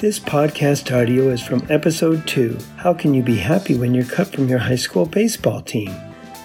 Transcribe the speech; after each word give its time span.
This 0.00 0.18
podcast 0.18 0.90
audio 0.96 1.28
is 1.28 1.42
from 1.42 1.66
episode 1.68 2.26
2 2.26 2.56
How 2.78 2.94
Can 2.94 3.12
You 3.12 3.22
Be 3.22 3.36
Happy 3.36 3.76
When 3.76 3.92
You're 3.92 4.06
Cut 4.06 4.28
from 4.28 4.48
Your 4.48 4.60
High 4.60 4.76
School 4.76 5.04
Baseball 5.04 5.60
Team? 5.60 5.94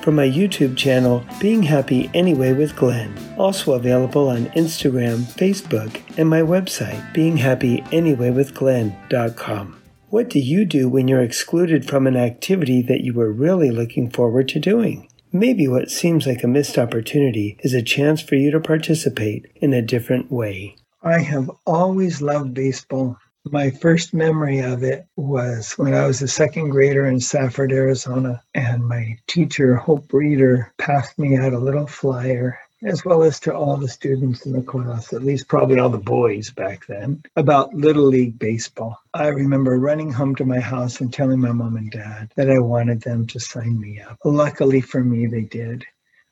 From 0.01 0.15
my 0.15 0.27
YouTube 0.27 0.75
channel, 0.75 1.23
Being 1.39 1.63
Happy 1.63 2.11
Anyway 2.13 2.51
with 2.51 2.75
Glenn. 2.75 3.15
Also 3.37 3.71
available 3.71 4.27
on 4.27 4.47
Instagram, 4.47 5.19
Facebook, 5.19 6.01
and 6.17 6.29
my 6.29 6.41
website, 6.41 7.13
beinghappyanyway.withglenn.com. 7.13 9.81
What 10.09 10.29
do 10.29 10.39
you 10.39 10.65
do 10.65 10.89
when 10.89 11.07
you're 11.07 11.23
excluded 11.23 11.87
from 11.87 12.07
an 12.07 12.17
activity 12.17 12.81
that 12.81 13.05
you 13.05 13.13
were 13.13 13.31
really 13.31 13.71
looking 13.71 14.09
forward 14.09 14.49
to 14.49 14.59
doing? 14.59 15.07
Maybe 15.31 15.65
what 15.65 15.89
seems 15.89 16.27
like 16.27 16.43
a 16.43 16.49
missed 16.49 16.77
opportunity 16.77 17.57
is 17.61 17.73
a 17.73 17.81
chance 17.81 18.21
for 18.21 18.35
you 18.35 18.51
to 18.51 18.59
participate 18.59 19.49
in 19.55 19.71
a 19.71 19.81
different 19.81 20.29
way. 20.29 20.75
I 21.01 21.19
have 21.19 21.49
always 21.65 22.21
loved 22.21 22.53
baseball. 22.53 23.17
My 23.51 23.69
first 23.69 24.11
memory 24.11 24.59
of 24.59 24.83
it 24.83 25.05
was 25.15 25.73
when 25.73 25.93
I 25.93 26.07
was 26.07 26.21
a 26.21 26.27
second 26.27 26.69
grader 26.69 27.05
in 27.05 27.19
Safford, 27.19 27.71
Arizona, 27.71 28.41
and 28.55 28.87
my 28.87 29.19
teacher, 29.27 29.75
Hope 29.75 30.11
Reeder, 30.11 30.73
passed 30.79 31.19
me 31.19 31.37
out 31.37 31.53
a 31.53 31.59
little 31.59 31.85
flyer 31.85 32.57
as 32.83 33.05
well 33.05 33.23
as 33.23 33.39
to 33.39 33.55
all 33.55 33.77
the 33.77 33.87
students 33.87 34.45
in 34.45 34.51
the 34.51 34.61
class, 34.61 35.13
at 35.13 35.23
least 35.23 35.47
probably 35.47 35.79
all 35.79 35.89
the 35.89 35.97
boys 35.97 36.49
back 36.51 36.85
then, 36.87 37.21
about 37.35 37.73
Little 37.73 38.05
League 38.05 38.37
Baseball. 38.37 38.99
I 39.13 39.27
remember 39.27 39.79
running 39.79 40.11
home 40.11 40.35
to 40.35 40.45
my 40.45 40.59
house 40.59 40.99
and 40.99 41.13
telling 41.13 41.39
my 41.39 41.51
mom 41.51 41.77
and 41.77 41.89
dad 41.89 42.31
that 42.35 42.49
I 42.49 42.59
wanted 42.59 43.01
them 43.01 43.27
to 43.27 43.39
sign 43.39 43.79
me 43.79 44.01
up. 44.01 44.17
Luckily 44.23 44.81
for 44.81 45.03
me, 45.03 45.27
they 45.27 45.43
did. 45.43 45.85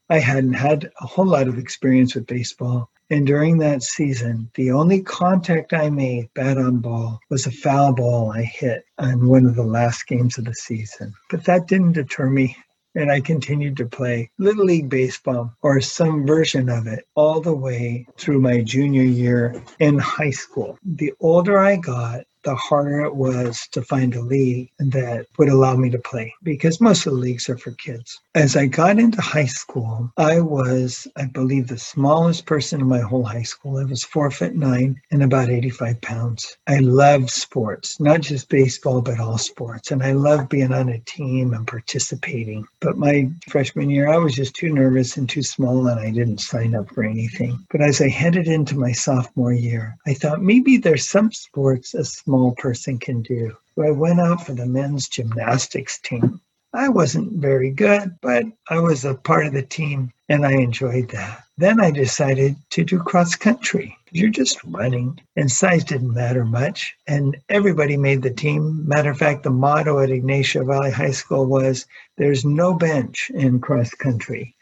I 0.09 0.20
hadn't 0.20 0.53
had 0.53 0.91
a 1.02 1.07
whole 1.07 1.25
lot 1.25 1.48
of 1.48 1.57
experience 1.57 2.16
with 2.16 2.27
baseball. 2.27 2.89
And 3.09 3.27
during 3.27 3.57
that 3.57 3.84
season, 3.84 4.49
the 4.55 4.71
only 4.71 5.02
contact 5.02 5.73
I 5.73 5.89
made, 5.89 6.30
bat 6.34 6.57
on 6.57 6.80
ball, 6.80 7.20
was 7.30 7.45
a 7.45 7.52
foul 7.52 7.94
ball 7.94 8.31
I 8.31 8.44
hit 8.44 8.85
on 8.97 9.28
one 9.28 9.45
of 9.45 9.55
the 9.55 9.63
last 9.63 10.08
games 10.08 10.38
of 10.38 10.45
the 10.45 10.55
season. 10.55 11.13
But 11.30 11.45
that 11.45 11.67
didn't 11.67 11.94
deter 11.94 12.30
me 12.30 12.55
and 12.95 13.11
I 13.11 13.22
continued 13.22 13.78
to 13.78 13.86
play 13.86 14.30
Little 14.38 14.66
League 14.66 14.89
Baseball 14.89 15.53
or 15.61 15.81
some 15.81 16.25
version 16.25 16.69
of 16.69 16.88
it 16.88 17.06
all 17.16 17.41
the 17.41 17.56
way 17.56 18.06
through 18.17 18.39
my 18.39 18.61
junior 18.61 19.03
year 19.03 19.61
in 19.80 19.97
high 19.97 20.31
school. 20.31 20.78
The 20.83 21.13
older 21.19 21.58
I 21.58 21.78
got, 21.78 22.25
the 22.44 22.55
harder 22.55 23.02
it 23.02 23.16
was 23.16 23.67
to 23.72 23.81
find 23.81 24.16
a 24.16 24.22
league 24.22 24.69
that 24.80 25.25
would 25.38 25.49
allow 25.49 25.75
me 25.75 25.89
to 25.89 25.99
play 25.99 26.33
because 26.44 26.81
most 26.81 27.05
of 27.05 27.13
the 27.13 27.19
leagues 27.19 27.50
are 27.50 27.58
for 27.58 27.72
kids. 27.72 28.19
As 28.35 28.55
I 28.55 28.66
got 28.66 29.00
into 29.00 29.22
high 29.22 29.45
school, 29.45 30.11
I 30.17 30.41
was, 30.41 31.08
I 31.16 31.25
believe, 31.25 31.67
the 31.67 31.77
smallest 31.77 32.45
person 32.45 32.81
in 32.81 32.88
my 32.88 33.00
whole 33.00 33.23
high 33.23 33.44
school. 33.44 33.77
I 33.77 33.83
was 33.83 34.03
four 34.03 34.30
foot 34.31 34.55
nine 34.55 35.00
and 35.11 35.23
about 35.23 35.50
85 35.50 36.02
pounds. 36.02 36.58
I 36.67 36.80
loved 36.80 37.30
sports, 37.30 38.00
not 38.00 38.22
just 38.22 38.50
baseball, 38.50 39.02
but 39.02 39.19
all 39.19 39.38
sports. 39.38 39.91
And 39.91 40.03
I 40.03 40.13
loved 40.13 40.50
being 40.50 40.73
on 40.73 40.89
a 40.89 41.00
team 41.00 41.53
and 41.53 41.67
participating. 41.67 42.66
But 42.81 42.97
my 42.97 43.30
freshman 43.50 43.89
year, 43.89 44.09
I 44.09 44.17
was 44.17 44.35
just 44.35 44.55
too 44.55 44.73
nervous 44.73 45.17
and 45.17 45.30
too 45.30 45.44
small, 45.44 45.88
and 45.88 46.00
I 46.00 46.11
didn't 46.11 46.39
sign 46.39 46.75
up 46.75 46.89
for 46.89 47.03
anything. 47.03 47.66
But 47.72 47.81
as 47.81 48.02
I 48.02 48.09
headed 48.09 48.47
into 48.47 48.78
my 48.78 48.91
sophomore 48.91 49.53
year, 49.53 49.95
I 50.05 50.13
thought 50.13 50.41
maybe 50.41 50.78
there's 50.78 51.07
some 51.07 51.31
sports 51.31 51.94
a 51.94 52.03
small 52.03 52.33
person 52.58 52.98
can 52.98 53.22
do. 53.22 53.56
I 53.81 53.92
went 53.92 54.20
out 54.20 54.45
for 54.45 54.53
the 54.53 54.66
men's 54.66 55.08
gymnastics 55.08 56.00
team. 56.00 56.42
I 56.73 56.90
wasn't 56.90 57.34
very 57.34 57.70
good, 57.70 58.16
but 58.22 58.45
I 58.70 58.80
was 58.80 59.06
a 59.06 59.14
part 59.14 59.45
of 59.45 59.53
the 59.53 59.62
team 59.62 60.12
and 60.30 60.45
I 60.45 60.53
enjoyed 60.53 61.09
that. 61.09 61.44
Then 61.58 61.80
I 61.80 61.92
decided 61.92 62.56
to 62.72 62.84
do 62.84 62.98
cross 63.00 63.36
country. 63.36 63.95
You're 64.12 64.30
just 64.31 64.64
running, 64.64 65.20
and 65.36 65.52
size 65.52 65.84
didn't 65.84 66.14
matter 66.14 66.45
much. 66.45 66.95
And 67.08 67.38
everybody 67.50 67.98
made 67.98 68.23
the 68.23 68.31
team. 68.31 68.88
Matter 68.88 69.12
of 69.12 69.18
fact, 69.18 69.44
the 69.44 69.52
motto 69.52 70.00
at 70.00 70.09
Ignacio 70.09 70.66
Valley 70.66 70.92
High 70.92 71.12
School 71.12 71.45
was 71.45 71.86
there's 72.18 72.44
no 72.44 72.73
bench 72.73 73.31
in 73.36 73.59
cross 73.59 73.91
country 73.91 74.56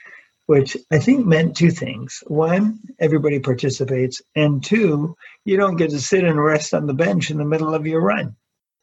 which 0.51 0.75
I 0.91 0.99
think 0.99 1.25
meant 1.25 1.55
two 1.55 1.71
things. 1.71 2.25
One, 2.27 2.81
everybody 2.99 3.39
participates, 3.39 4.21
and 4.35 4.61
two, 4.61 5.15
you 5.45 5.55
don't 5.55 5.77
get 5.77 5.91
to 5.91 6.01
sit 6.01 6.25
and 6.25 6.43
rest 6.43 6.73
on 6.73 6.87
the 6.87 6.93
bench 6.93 7.31
in 7.31 7.37
the 7.37 7.45
middle 7.45 7.73
of 7.73 7.87
your 7.87 8.01
run. 8.01 8.35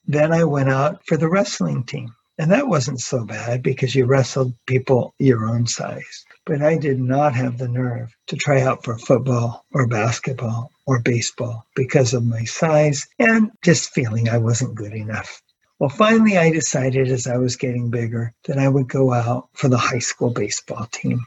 Then 0.07 0.33
I 0.33 0.45
went 0.45 0.71
out 0.71 1.05
for 1.05 1.19
the 1.19 1.29
wrestling 1.29 1.85
team, 1.85 2.15
and 2.39 2.53
that 2.53 2.69
wasn't 2.69 3.01
so 3.01 3.27
bad 3.27 3.63
because 3.63 3.95
you 3.95 4.07
wrestled 4.07 4.55
people 4.65 5.13
your 5.19 5.45
own 5.45 5.67
size. 5.67 6.25
But 6.47 6.63
I 6.63 6.79
did 6.79 6.99
not 6.99 7.35
have 7.35 7.59
the 7.59 7.69
nerve 7.69 8.17
to 8.29 8.37
try 8.37 8.63
out 8.63 8.83
for 8.83 8.97
football 8.97 9.67
or 9.71 9.87
basketball 9.87 10.73
or 10.87 11.01
baseball 11.01 11.67
because 11.77 12.15
of 12.15 12.25
my 12.25 12.45
size 12.45 13.07
and 13.19 13.51
just 13.61 13.93
feeling 13.93 14.31
I 14.31 14.39
wasn't 14.39 14.75
good 14.75 14.95
enough. 14.95 15.43
Well, 15.79 15.91
finally, 15.91 16.39
I 16.39 16.51
decided 16.51 17.09
as 17.09 17.27
I 17.27 17.37
was 17.37 17.57
getting 17.57 17.91
bigger 17.91 18.33
that 18.47 18.59
I 18.59 18.69
would 18.69 18.89
go 18.89 19.13
out 19.13 19.51
for 19.53 19.69
the 19.69 19.77
high 19.77 19.99
school 19.99 20.31
baseball 20.31 20.87
team. 20.91 21.27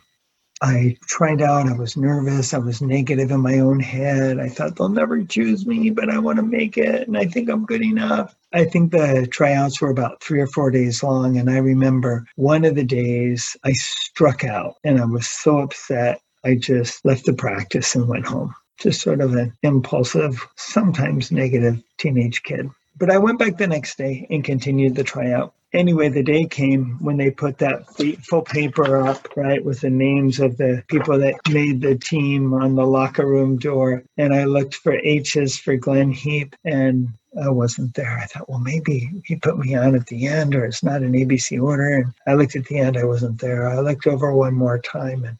I 0.61 0.97
tried 1.07 1.41
out. 1.41 1.67
I 1.67 1.73
was 1.73 1.97
nervous. 1.97 2.53
I 2.53 2.59
was 2.59 2.81
negative 2.81 3.31
in 3.31 3.39
my 3.39 3.59
own 3.59 3.79
head. 3.79 4.39
I 4.39 4.47
thought 4.47 4.75
they'll 4.75 4.89
never 4.89 5.23
choose 5.23 5.65
me, 5.65 5.89
but 5.89 6.09
I 6.09 6.19
want 6.19 6.37
to 6.37 6.43
make 6.43 6.77
it. 6.77 7.07
And 7.07 7.17
I 7.17 7.25
think 7.25 7.49
I'm 7.49 7.65
good 7.65 7.81
enough. 7.81 8.35
I 8.53 8.65
think 8.65 8.91
the 8.91 9.27
tryouts 9.31 9.81
were 9.81 9.89
about 9.89 10.21
three 10.21 10.39
or 10.39 10.47
four 10.47 10.69
days 10.69 11.01
long. 11.01 11.37
And 11.37 11.49
I 11.49 11.57
remember 11.57 12.25
one 12.35 12.63
of 12.63 12.75
the 12.75 12.83
days 12.83 13.57
I 13.63 13.71
struck 13.73 14.43
out 14.43 14.75
and 14.83 15.01
I 15.01 15.05
was 15.05 15.27
so 15.27 15.59
upset. 15.59 16.21
I 16.43 16.55
just 16.55 17.03
left 17.05 17.25
the 17.25 17.33
practice 17.33 17.95
and 17.95 18.07
went 18.07 18.27
home. 18.27 18.53
Just 18.79 19.01
sort 19.01 19.21
of 19.21 19.33
an 19.35 19.53
impulsive, 19.63 20.47
sometimes 20.57 21.31
negative 21.31 21.81
teenage 21.97 22.43
kid. 22.43 22.69
But 23.01 23.11
I 23.11 23.17
went 23.17 23.37
back 23.39 23.57
the 23.57 23.67
next 23.67 23.97
day 23.97 24.25
and 24.29 24.45
continued 24.45 24.95
the 24.95 25.03
tryout 25.03 25.53
anyway, 25.73 26.09
the 26.09 26.23
day 26.23 26.45
came 26.45 26.97
when 26.99 27.17
they 27.17 27.31
put 27.31 27.57
that 27.59 27.85
full 28.23 28.41
paper 28.41 29.07
up, 29.07 29.27
right, 29.35 29.63
with 29.63 29.81
the 29.81 29.89
names 29.89 30.39
of 30.39 30.57
the 30.57 30.83
people 30.87 31.17
that 31.19 31.35
made 31.49 31.81
the 31.81 31.97
team 31.97 32.53
on 32.53 32.75
the 32.75 32.85
locker 32.85 33.25
room 33.25 33.57
door. 33.57 34.03
And 34.17 34.33
I 34.33 34.45
looked 34.45 34.75
for 34.75 34.93
H's 34.93 35.57
for 35.57 35.75
Glenn 35.75 36.11
Heap, 36.11 36.55
and 36.65 37.09
I 37.41 37.49
wasn't 37.49 37.93
there. 37.93 38.17
I 38.17 38.25
thought, 38.25 38.49
well, 38.49 38.59
maybe 38.59 39.09
he 39.25 39.35
put 39.37 39.57
me 39.57 39.75
on 39.75 39.95
at 39.95 40.07
the 40.07 40.27
end, 40.27 40.55
or 40.55 40.65
it's 40.65 40.83
not 40.83 41.01
an 41.01 41.13
ABC 41.13 41.61
order. 41.61 41.89
And 41.89 42.13
I 42.27 42.33
looked 42.33 42.55
at 42.55 42.65
the 42.65 42.79
end, 42.79 42.97
I 42.97 43.05
wasn't 43.05 43.39
there. 43.39 43.69
I 43.69 43.79
looked 43.79 44.07
over 44.07 44.33
one 44.33 44.53
more 44.53 44.79
time, 44.79 45.23
and 45.23 45.37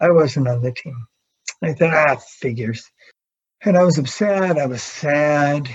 I 0.00 0.10
wasn't 0.10 0.48
on 0.48 0.62
the 0.62 0.72
team. 0.72 1.06
I 1.62 1.72
thought, 1.72 1.94
ah, 1.94 2.16
figures. 2.16 2.90
And 3.62 3.78
I 3.78 3.84
was 3.84 3.98
upset. 3.98 4.58
I 4.58 4.66
was 4.66 4.82
sad 4.82 5.70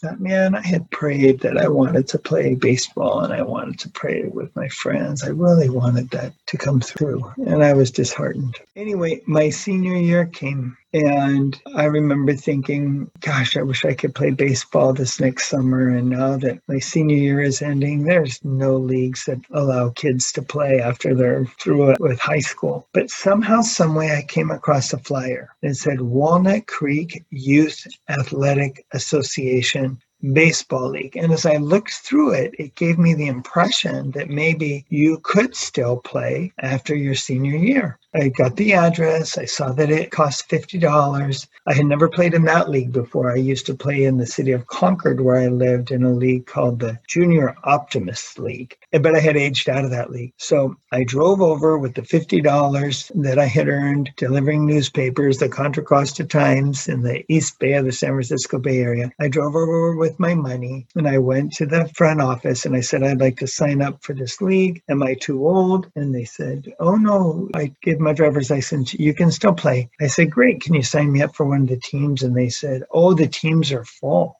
thought, 0.00 0.20
man, 0.20 0.54
I 0.54 0.66
had 0.66 0.90
prayed 0.90 1.40
that 1.40 1.58
I 1.58 1.68
wanted 1.68 2.08
to 2.08 2.18
play 2.18 2.54
baseball 2.54 3.20
and 3.20 3.32
I 3.32 3.42
wanted 3.42 3.78
to 3.80 3.90
pray 3.90 4.24
with 4.24 4.54
my 4.56 4.68
friends. 4.68 5.22
I 5.22 5.28
really 5.28 5.68
wanted 5.68 6.10
that 6.10 6.32
to 6.46 6.56
come 6.56 6.80
through. 6.80 7.30
And 7.46 7.62
I 7.62 7.74
was 7.74 7.90
disheartened. 7.90 8.56
Anyway, 8.76 9.20
my 9.26 9.50
senior 9.50 9.96
year 9.96 10.24
came 10.26 10.76
and 10.92 11.60
I 11.74 11.84
remember 11.84 12.34
thinking, 12.34 13.10
gosh, 13.20 13.56
I 13.56 13.62
wish 13.62 13.84
I 13.84 13.94
could 13.94 14.14
play 14.14 14.30
baseball 14.30 14.92
this 14.92 15.20
next 15.20 15.48
summer. 15.48 15.88
And 15.88 16.10
now 16.10 16.36
that 16.38 16.60
my 16.66 16.80
senior 16.80 17.16
year 17.16 17.40
is 17.40 17.62
ending, 17.62 18.04
there's 18.04 18.44
no 18.44 18.76
leagues 18.76 19.24
that 19.26 19.38
allow 19.52 19.90
kids 19.90 20.32
to 20.32 20.42
play 20.42 20.80
after 20.80 21.14
they're 21.14 21.44
through 21.60 21.90
it 21.90 22.00
with 22.00 22.18
high 22.18 22.40
school. 22.40 22.88
But 22.92 23.10
somehow, 23.10 23.62
someway, 23.62 24.16
I 24.16 24.22
came 24.22 24.50
across 24.50 24.92
a 24.92 24.98
flyer 24.98 25.50
that 25.62 25.76
said 25.76 26.00
Walnut 26.00 26.66
Creek 26.66 27.24
Youth 27.30 27.86
Athletic 28.08 28.84
Association 28.92 30.00
baseball 30.32 30.90
league. 30.90 31.16
And 31.16 31.32
as 31.32 31.46
I 31.46 31.56
looked 31.56 31.92
through 31.92 32.34
it, 32.34 32.54
it 32.58 32.74
gave 32.74 32.98
me 32.98 33.14
the 33.14 33.28
impression 33.28 34.10
that 34.12 34.28
maybe 34.28 34.84
you 34.88 35.18
could 35.22 35.56
still 35.56 35.96
play 35.98 36.52
after 36.58 36.94
your 36.94 37.14
senior 37.14 37.56
year. 37.56 37.98
I 38.12 38.28
got 38.28 38.56
the 38.56 38.72
address. 38.72 39.38
I 39.38 39.44
saw 39.44 39.70
that 39.72 39.90
it 39.90 40.10
cost 40.10 40.48
$50. 40.48 41.46
I 41.66 41.74
had 41.74 41.86
never 41.86 42.08
played 42.08 42.34
in 42.34 42.44
that 42.44 42.68
league 42.68 42.92
before. 42.92 43.30
I 43.30 43.36
used 43.36 43.66
to 43.66 43.74
play 43.74 44.04
in 44.04 44.16
the 44.16 44.26
city 44.26 44.50
of 44.50 44.66
Concord, 44.66 45.20
where 45.20 45.36
I 45.36 45.46
lived, 45.46 45.92
in 45.92 46.02
a 46.02 46.12
league 46.12 46.46
called 46.46 46.80
the 46.80 46.98
Junior 47.06 47.54
Optimist 47.62 48.40
League. 48.40 48.76
But 48.90 49.14
I 49.14 49.20
had 49.20 49.36
aged 49.36 49.68
out 49.68 49.84
of 49.84 49.92
that 49.92 50.10
league. 50.10 50.32
So 50.38 50.74
I 50.90 51.04
drove 51.04 51.40
over 51.40 51.78
with 51.78 51.94
the 51.94 52.02
$50 52.02 53.22
that 53.22 53.38
I 53.38 53.44
had 53.46 53.68
earned 53.68 54.10
delivering 54.16 54.66
newspapers, 54.66 55.38
the 55.38 55.48
Contra 55.48 55.84
Costa 55.84 56.24
Times 56.24 56.88
in 56.88 57.02
the 57.02 57.24
East 57.32 57.60
Bay 57.60 57.74
of 57.74 57.84
the 57.84 57.92
San 57.92 58.10
Francisco 58.10 58.58
Bay 58.58 58.78
Area. 58.78 59.12
I 59.20 59.28
drove 59.28 59.54
over 59.54 59.94
with 59.94 60.18
my 60.18 60.34
money 60.34 60.88
and 60.96 61.06
I 61.06 61.18
went 61.18 61.52
to 61.54 61.66
the 61.66 61.88
front 61.94 62.20
office 62.20 62.66
and 62.66 62.74
I 62.74 62.80
said, 62.80 63.04
I'd 63.04 63.20
like 63.20 63.38
to 63.38 63.46
sign 63.46 63.80
up 63.80 64.02
for 64.02 64.14
this 64.14 64.40
league. 64.40 64.82
Am 64.88 65.02
I 65.04 65.14
too 65.14 65.46
old? 65.46 65.90
And 65.94 66.12
they 66.12 66.24
said, 66.24 66.72
Oh, 66.80 66.96
no, 66.96 67.48
I 67.54 67.72
give 67.82 67.99
my 68.00 68.12
driver's 68.12 68.50
license, 68.50 68.94
you 68.94 69.14
can 69.14 69.30
still 69.30 69.54
play. 69.54 69.90
I 70.00 70.06
said, 70.06 70.30
Great. 70.30 70.62
Can 70.62 70.74
you 70.74 70.82
sign 70.82 71.12
me 71.12 71.22
up 71.22 71.34
for 71.34 71.46
one 71.46 71.62
of 71.62 71.68
the 71.68 71.76
teams? 71.76 72.22
And 72.22 72.36
they 72.36 72.48
said, 72.48 72.82
Oh, 72.90 73.14
the 73.14 73.28
teams 73.28 73.72
are 73.72 73.84
full. 73.84 74.36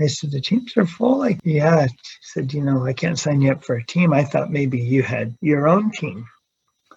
I 0.00 0.06
said, 0.06 0.30
The 0.30 0.40
teams 0.40 0.76
are 0.76 0.86
full? 0.86 1.18
Like, 1.18 1.40
yeah. 1.44 1.86
She 1.86 1.94
said, 2.22 2.52
You 2.52 2.62
know, 2.62 2.84
I 2.84 2.92
can't 2.92 3.18
sign 3.18 3.40
you 3.40 3.52
up 3.52 3.64
for 3.64 3.76
a 3.76 3.84
team. 3.84 4.12
I 4.12 4.24
thought 4.24 4.50
maybe 4.50 4.78
you 4.78 5.02
had 5.02 5.36
your 5.40 5.68
own 5.68 5.90
team. 5.90 6.26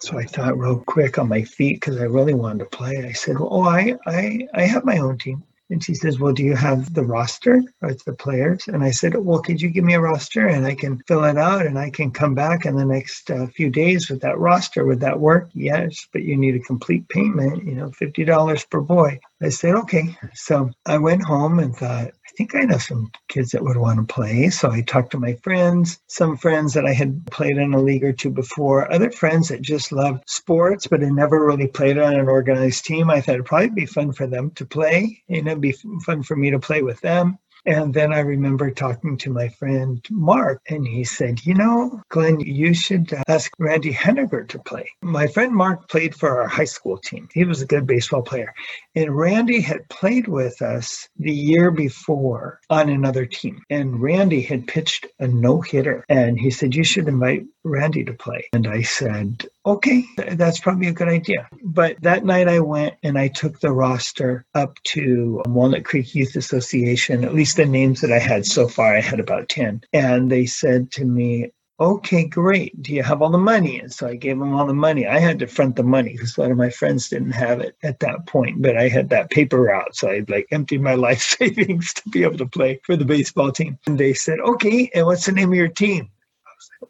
So 0.00 0.18
I 0.18 0.24
thought 0.24 0.58
real 0.58 0.78
quick 0.78 1.18
on 1.18 1.28
my 1.28 1.42
feet 1.42 1.76
because 1.80 1.98
I 1.98 2.04
really 2.04 2.34
wanted 2.34 2.60
to 2.60 2.76
play. 2.76 3.04
I 3.06 3.12
said, 3.12 3.36
Oh, 3.38 3.62
I, 3.62 3.96
I, 4.06 4.46
I 4.54 4.62
have 4.62 4.84
my 4.84 4.98
own 4.98 5.18
team. 5.18 5.44
And 5.70 5.82
she 5.82 5.94
says, 5.94 6.18
Well, 6.18 6.32
do 6.32 6.44
you 6.44 6.54
have 6.54 6.94
the 6.94 7.04
roster 7.04 7.62
or 7.82 7.94
the 8.06 8.12
players? 8.12 8.68
And 8.68 8.84
I 8.84 8.90
said, 8.92 9.14
Well, 9.16 9.40
could 9.40 9.60
you 9.60 9.68
give 9.70 9.84
me 9.84 9.94
a 9.94 10.00
roster 10.00 10.46
and 10.46 10.66
I 10.66 10.74
can 10.74 10.98
fill 11.08 11.24
it 11.24 11.36
out 11.36 11.66
and 11.66 11.78
I 11.78 11.90
can 11.90 12.10
come 12.12 12.34
back 12.34 12.66
in 12.66 12.76
the 12.76 12.84
next 12.84 13.30
uh, 13.30 13.46
few 13.48 13.70
days 13.70 14.08
with 14.08 14.20
that 14.22 14.38
roster? 14.38 14.84
Would 14.84 15.00
that 15.00 15.18
work? 15.18 15.48
Yes, 15.54 16.06
but 16.12 16.22
you 16.22 16.36
need 16.36 16.54
a 16.54 16.60
complete 16.60 17.08
payment, 17.08 17.64
you 17.64 17.74
know, 17.74 17.90
$50 17.90 18.70
per 18.70 18.80
boy. 18.80 19.18
I 19.42 19.48
said, 19.48 19.74
Okay. 19.74 20.16
So 20.34 20.70
I 20.86 20.98
went 20.98 21.24
home 21.24 21.58
and 21.58 21.74
thought, 21.74 22.12
think 22.36 22.54
I 22.54 22.60
know 22.60 22.78
some 22.78 23.10
kids 23.28 23.50
that 23.52 23.62
would 23.62 23.76
want 23.76 23.98
to 23.98 24.14
play. 24.14 24.50
So 24.50 24.70
I 24.70 24.82
talked 24.82 25.12
to 25.12 25.18
my 25.18 25.34
friends, 25.42 25.98
some 26.06 26.36
friends 26.36 26.74
that 26.74 26.84
I 26.84 26.92
had 26.92 27.26
played 27.30 27.56
in 27.56 27.72
a 27.72 27.80
league 27.80 28.04
or 28.04 28.12
two 28.12 28.30
before, 28.30 28.92
other 28.92 29.10
friends 29.10 29.48
that 29.48 29.62
just 29.62 29.92
loved 29.92 30.22
sports 30.26 30.86
but 30.86 31.00
had 31.00 31.12
never 31.12 31.44
really 31.44 31.68
played 31.68 31.98
on 31.98 32.14
an 32.14 32.28
organized 32.28 32.84
team. 32.84 33.10
I 33.10 33.20
thought 33.20 33.34
it'd 33.34 33.46
probably 33.46 33.70
be 33.70 33.86
fun 33.86 34.12
for 34.12 34.26
them 34.26 34.50
to 34.52 34.66
play. 34.66 35.22
Know, 35.28 35.38
it'd 35.38 35.60
be 35.60 35.72
fun 36.04 36.22
for 36.22 36.36
me 36.36 36.50
to 36.50 36.58
play 36.58 36.82
with 36.82 37.00
them. 37.00 37.38
And 37.66 37.92
then 37.92 38.12
I 38.12 38.20
remember 38.20 38.70
talking 38.70 39.16
to 39.18 39.30
my 39.30 39.48
friend 39.48 40.00
Mark, 40.08 40.62
and 40.68 40.86
he 40.86 41.02
said, 41.02 41.44
You 41.44 41.54
know, 41.54 42.00
Glenn, 42.10 42.38
you 42.38 42.72
should 42.74 43.12
ask 43.26 43.50
Randy 43.58 43.92
Henniger 43.92 44.48
to 44.48 44.58
play. 44.60 44.90
My 45.02 45.26
friend 45.26 45.52
Mark 45.52 45.88
played 45.88 46.14
for 46.14 46.40
our 46.40 46.46
high 46.46 46.64
school 46.64 46.96
team. 46.96 47.28
He 47.32 47.44
was 47.44 47.62
a 47.62 47.66
good 47.66 47.86
baseball 47.86 48.22
player. 48.22 48.54
And 48.94 49.16
Randy 49.16 49.60
had 49.60 49.88
played 49.88 50.28
with 50.28 50.62
us 50.62 51.08
the 51.18 51.32
year 51.32 51.72
before 51.72 52.60
on 52.70 52.88
another 52.88 53.26
team. 53.26 53.62
And 53.68 54.00
Randy 54.00 54.42
had 54.42 54.68
pitched 54.68 55.06
a 55.18 55.26
no 55.26 55.60
hitter. 55.60 56.04
And 56.08 56.38
he 56.38 56.50
said, 56.50 56.74
You 56.74 56.84
should 56.84 57.08
invite 57.08 57.46
Randy 57.64 58.04
to 58.04 58.14
play. 58.14 58.48
And 58.52 58.68
I 58.68 58.82
said, 58.82 59.44
okay, 59.66 60.04
that's 60.16 60.60
probably 60.60 60.86
a 60.86 60.92
good 60.92 61.08
idea. 61.08 61.48
But 61.62 62.00
that 62.02 62.24
night 62.24 62.48
I 62.48 62.60
went 62.60 62.94
and 63.02 63.18
I 63.18 63.28
took 63.28 63.60
the 63.60 63.72
roster 63.72 64.46
up 64.54 64.80
to 64.84 65.42
Walnut 65.46 65.84
Creek 65.84 66.14
Youth 66.14 66.36
Association, 66.36 67.24
at 67.24 67.34
least 67.34 67.56
the 67.56 67.66
names 67.66 68.00
that 68.00 68.12
I 68.12 68.18
had 68.18 68.46
so 68.46 68.68
far, 68.68 68.96
I 68.96 69.00
had 69.00 69.20
about 69.20 69.48
10. 69.48 69.82
And 69.92 70.30
they 70.30 70.46
said 70.46 70.92
to 70.92 71.04
me, 71.04 71.50
okay, 71.78 72.24
great. 72.24 72.80
Do 72.80 72.94
you 72.94 73.02
have 73.02 73.20
all 73.20 73.30
the 73.30 73.38
money? 73.38 73.80
And 73.80 73.92
so 73.92 74.06
I 74.06 74.16
gave 74.16 74.38
them 74.38 74.54
all 74.54 74.66
the 74.66 74.72
money. 74.72 75.06
I 75.06 75.18
had 75.18 75.40
to 75.40 75.46
front 75.46 75.76
the 75.76 75.82
money 75.82 76.12
because 76.12 76.36
a 76.36 76.40
lot 76.40 76.50
of 76.50 76.56
my 76.56 76.70
friends 76.70 77.08
didn't 77.08 77.32
have 77.32 77.60
it 77.60 77.76
at 77.82 78.00
that 78.00 78.26
point, 78.26 78.62
but 78.62 78.76
I 78.78 78.88
had 78.88 79.10
that 79.10 79.30
paper 79.30 79.60
route. 79.60 79.94
So 79.94 80.10
I'd 80.10 80.30
like 80.30 80.46
emptied 80.50 80.80
my 80.80 80.94
life 81.06 81.20
savings 81.20 81.92
to 81.94 82.08
be 82.08 82.22
able 82.22 82.38
to 82.38 82.46
play 82.46 82.80
for 82.84 82.96
the 82.96 83.04
baseball 83.04 83.52
team. 83.52 83.78
And 83.86 83.98
they 83.98 84.14
said, 84.14 84.40
okay, 84.40 84.90
and 84.94 85.06
what's 85.06 85.26
the 85.26 85.32
name 85.32 85.50
of 85.50 85.58
your 85.58 85.68
team? 85.68 86.10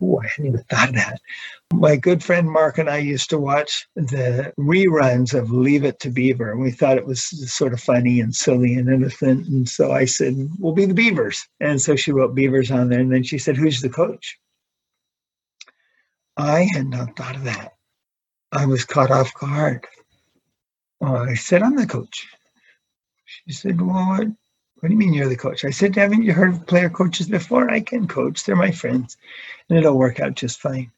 Oh, 0.00 0.20
I 0.22 0.26
hadn't 0.28 0.46
even 0.46 0.62
thought 0.64 0.88
of 0.90 0.94
that. 0.96 1.20
My 1.72 1.96
good 1.96 2.22
friend 2.22 2.50
Mark 2.50 2.78
and 2.78 2.88
I 2.88 2.98
used 2.98 3.30
to 3.30 3.38
watch 3.38 3.86
the 3.94 4.52
reruns 4.58 5.38
of 5.38 5.50
Leave 5.50 5.84
It 5.84 6.00
to 6.00 6.10
Beaver, 6.10 6.52
and 6.52 6.60
we 6.60 6.70
thought 6.70 6.98
it 6.98 7.06
was 7.06 7.24
sort 7.52 7.72
of 7.72 7.80
funny 7.80 8.20
and 8.20 8.34
silly 8.34 8.74
and 8.74 8.88
innocent. 8.88 9.46
And 9.48 9.68
so 9.68 9.92
I 9.92 10.04
said, 10.04 10.34
We'll 10.58 10.74
be 10.74 10.86
the 10.86 10.94
Beavers. 10.94 11.46
And 11.60 11.80
so 11.80 11.96
she 11.96 12.12
wrote 12.12 12.34
Beavers 12.34 12.70
on 12.70 12.88
there. 12.88 13.00
And 13.00 13.12
then 13.12 13.22
she 13.22 13.38
said, 13.38 13.56
Who's 13.56 13.80
the 13.80 13.88
coach? 13.90 14.38
I 16.36 16.68
had 16.72 16.86
not 16.86 17.16
thought 17.16 17.36
of 17.36 17.44
that. 17.44 17.72
I 18.52 18.66
was 18.66 18.84
caught 18.84 19.10
off 19.10 19.32
guard. 19.34 19.86
I 21.02 21.34
said, 21.34 21.62
I'm 21.62 21.76
the 21.76 21.86
coach. 21.86 22.26
She 23.24 23.52
said, 23.52 23.80
Well, 23.80 23.94
what, 23.94 24.28
what 24.80 24.90
do 24.90 24.94
you 24.94 24.98
mean 24.98 25.14
you're 25.14 25.28
the 25.28 25.36
coach? 25.36 25.64
I 25.64 25.70
said, 25.70 25.96
Haven't 25.96 26.22
you 26.22 26.34
heard 26.34 26.54
of 26.54 26.66
player 26.66 26.90
coaches 26.90 27.28
before? 27.28 27.70
I 27.70 27.80
can 27.80 28.06
coach. 28.06 28.44
They're 28.44 28.56
my 28.56 28.72
friends. 28.72 29.16
And 29.68 29.78
it'll 29.78 29.98
work 29.98 30.20
out 30.20 30.34
just 30.34 30.60
fine. 30.60 30.92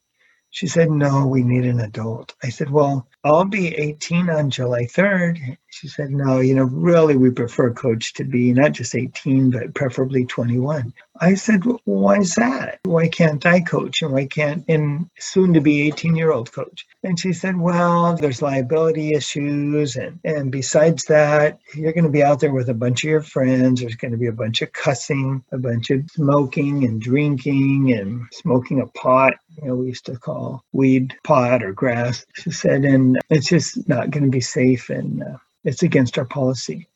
She 0.50 0.66
said, 0.66 0.90
No, 0.90 1.26
we 1.28 1.44
need 1.44 1.64
an 1.64 1.80
adult. 1.80 2.34
I 2.42 2.48
said, 2.48 2.70
Well, 2.70 3.06
I'll 3.22 3.44
be 3.44 3.68
18 3.76 4.30
on 4.30 4.50
July 4.50 4.84
3rd. 4.84 5.58
She 5.68 5.88
said, 5.88 6.10
No, 6.10 6.40
you 6.40 6.56
know, 6.56 6.64
really, 6.64 7.16
we 7.16 7.30
prefer 7.30 7.72
coach 7.72 8.14
to 8.14 8.24
be 8.24 8.52
not 8.52 8.72
just 8.72 8.96
18, 8.96 9.50
but 9.50 9.74
preferably 9.74 10.26
21. 10.26 10.92
I 11.20 11.34
said, 11.34 11.64
well, 11.64 11.80
Why 11.84 12.18
is 12.18 12.34
that? 12.34 12.80
Why 12.84 13.08
can't 13.08 13.46
I 13.46 13.60
coach? 13.60 14.02
And 14.02 14.12
why 14.12 14.26
can't 14.26 14.64
in 14.68 15.10
soon 15.20 15.54
to 15.54 15.60
be 15.60 15.82
18 15.88 16.16
year 16.16 16.32
old 16.32 16.50
coach? 16.50 16.87
And 17.04 17.18
she 17.18 17.32
said, 17.32 17.56
Well, 17.56 18.16
there's 18.16 18.42
liability 18.42 19.12
issues. 19.12 19.96
And, 19.96 20.18
and 20.24 20.50
besides 20.50 21.04
that, 21.04 21.60
you're 21.74 21.92
going 21.92 22.04
to 22.04 22.10
be 22.10 22.24
out 22.24 22.40
there 22.40 22.52
with 22.52 22.68
a 22.68 22.74
bunch 22.74 23.04
of 23.04 23.10
your 23.10 23.22
friends. 23.22 23.80
There's 23.80 23.94
going 23.96 24.12
to 24.12 24.18
be 24.18 24.26
a 24.26 24.32
bunch 24.32 24.62
of 24.62 24.72
cussing, 24.72 25.44
a 25.52 25.58
bunch 25.58 25.90
of 25.90 26.10
smoking 26.10 26.84
and 26.84 27.00
drinking 27.00 27.92
and 27.92 28.26
smoking 28.32 28.80
a 28.80 28.86
pot 28.86 29.34
you 29.62 29.68
know, 29.68 29.76
we 29.76 29.86
used 29.86 30.06
to 30.06 30.16
call 30.16 30.62
weed 30.72 31.16
pot 31.24 31.62
or 31.62 31.72
grass. 31.72 32.24
She 32.34 32.50
said, 32.50 32.84
and 32.84 33.18
it's 33.28 33.48
just 33.48 33.88
not 33.88 34.10
going 34.10 34.24
to 34.24 34.30
be 34.30 34.40
safe 34.40 34.90
and 34.90 35.22
uh, 35.22 35.38
it's 35.64 35.82
against 35.82 36.18
our 36.18 36.24
policy. 36.24 36.86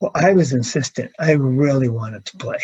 Well, 0.00 0.12
I 0.14 0.32
was 0.32 0.52
insistent. 0.52 1.12
I 1.18 1.32
really 1.32 1.88
wanted 1.88 2.24
to 2.26 2.36
play. 2.36 2.58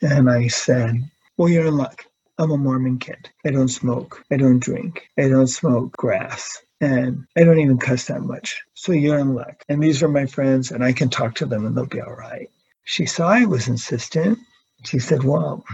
And 0.00 0.30
I 0.30 0.48
said, 0.48 0.96
Well, 1.36 1.48
you're 1.48 1.66
in 1.66 1.76
luck. 1.76 2.04
I'm 2.38 2.50
a 2.50 2.56
Mormon 2.56 2.98
kid. 2.98 3.30
I 3.46 3.50
don't 3.50 3.68
smoke. 3.68 4.24
I 4.30 4.36
don't 4.36 4.58
drink. 4.58 5.08
I 5.18 5.28
don't 5.28 5.46
smoke 5.46 5.96
grass. 5.96 6.60
And 6.80 7.26
I 7.36 7.44
don't 7.44 7.60
even 7.60 7.78
cuss 7.78 8.06
that 8.06 8.22
much. 8.22 8.62
So 8.74 8.92
you're 8.92 9.18
in 9.18 9.34
luck. 9.34 9.62
And 9.68 9.82
these 9.82 10.02
are 10.02 10.08
my 10.08 10.26
friends, 10.26 10.72
and 10.72 10.84
I 10.84 10.92
can 10.92 11.10
talk 11.10 11.36
to 11.36 11.46
them 11.46 11.64
and 11.64 11.76
they'll 11.76 11.86
be 11.86 12.00
all 12.00 12.14
right. 12.14 12.50
She 12.84 13.06
saw 13.06 13.28
I 13.28 13.44
was 13.44 13.68
insistent. 13.68 14.38
She 14.84 14.98
said, 14.98 15.22
Well, 15.24 15.64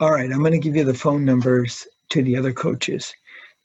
all 0.00 0.10
right, 0.12 0.30
I'm 0.30 0.40
going 0.40 0.52
to 0.52 0.58
give 0.58 0.76
you 0.76 0.84
the 0.84 0.94
phone 0.94 1.24
numbers 1.24 1.86
to 2.10 2.22
the 2.22 2.36
other 2.36 2.52
coaches. 2.52 3.14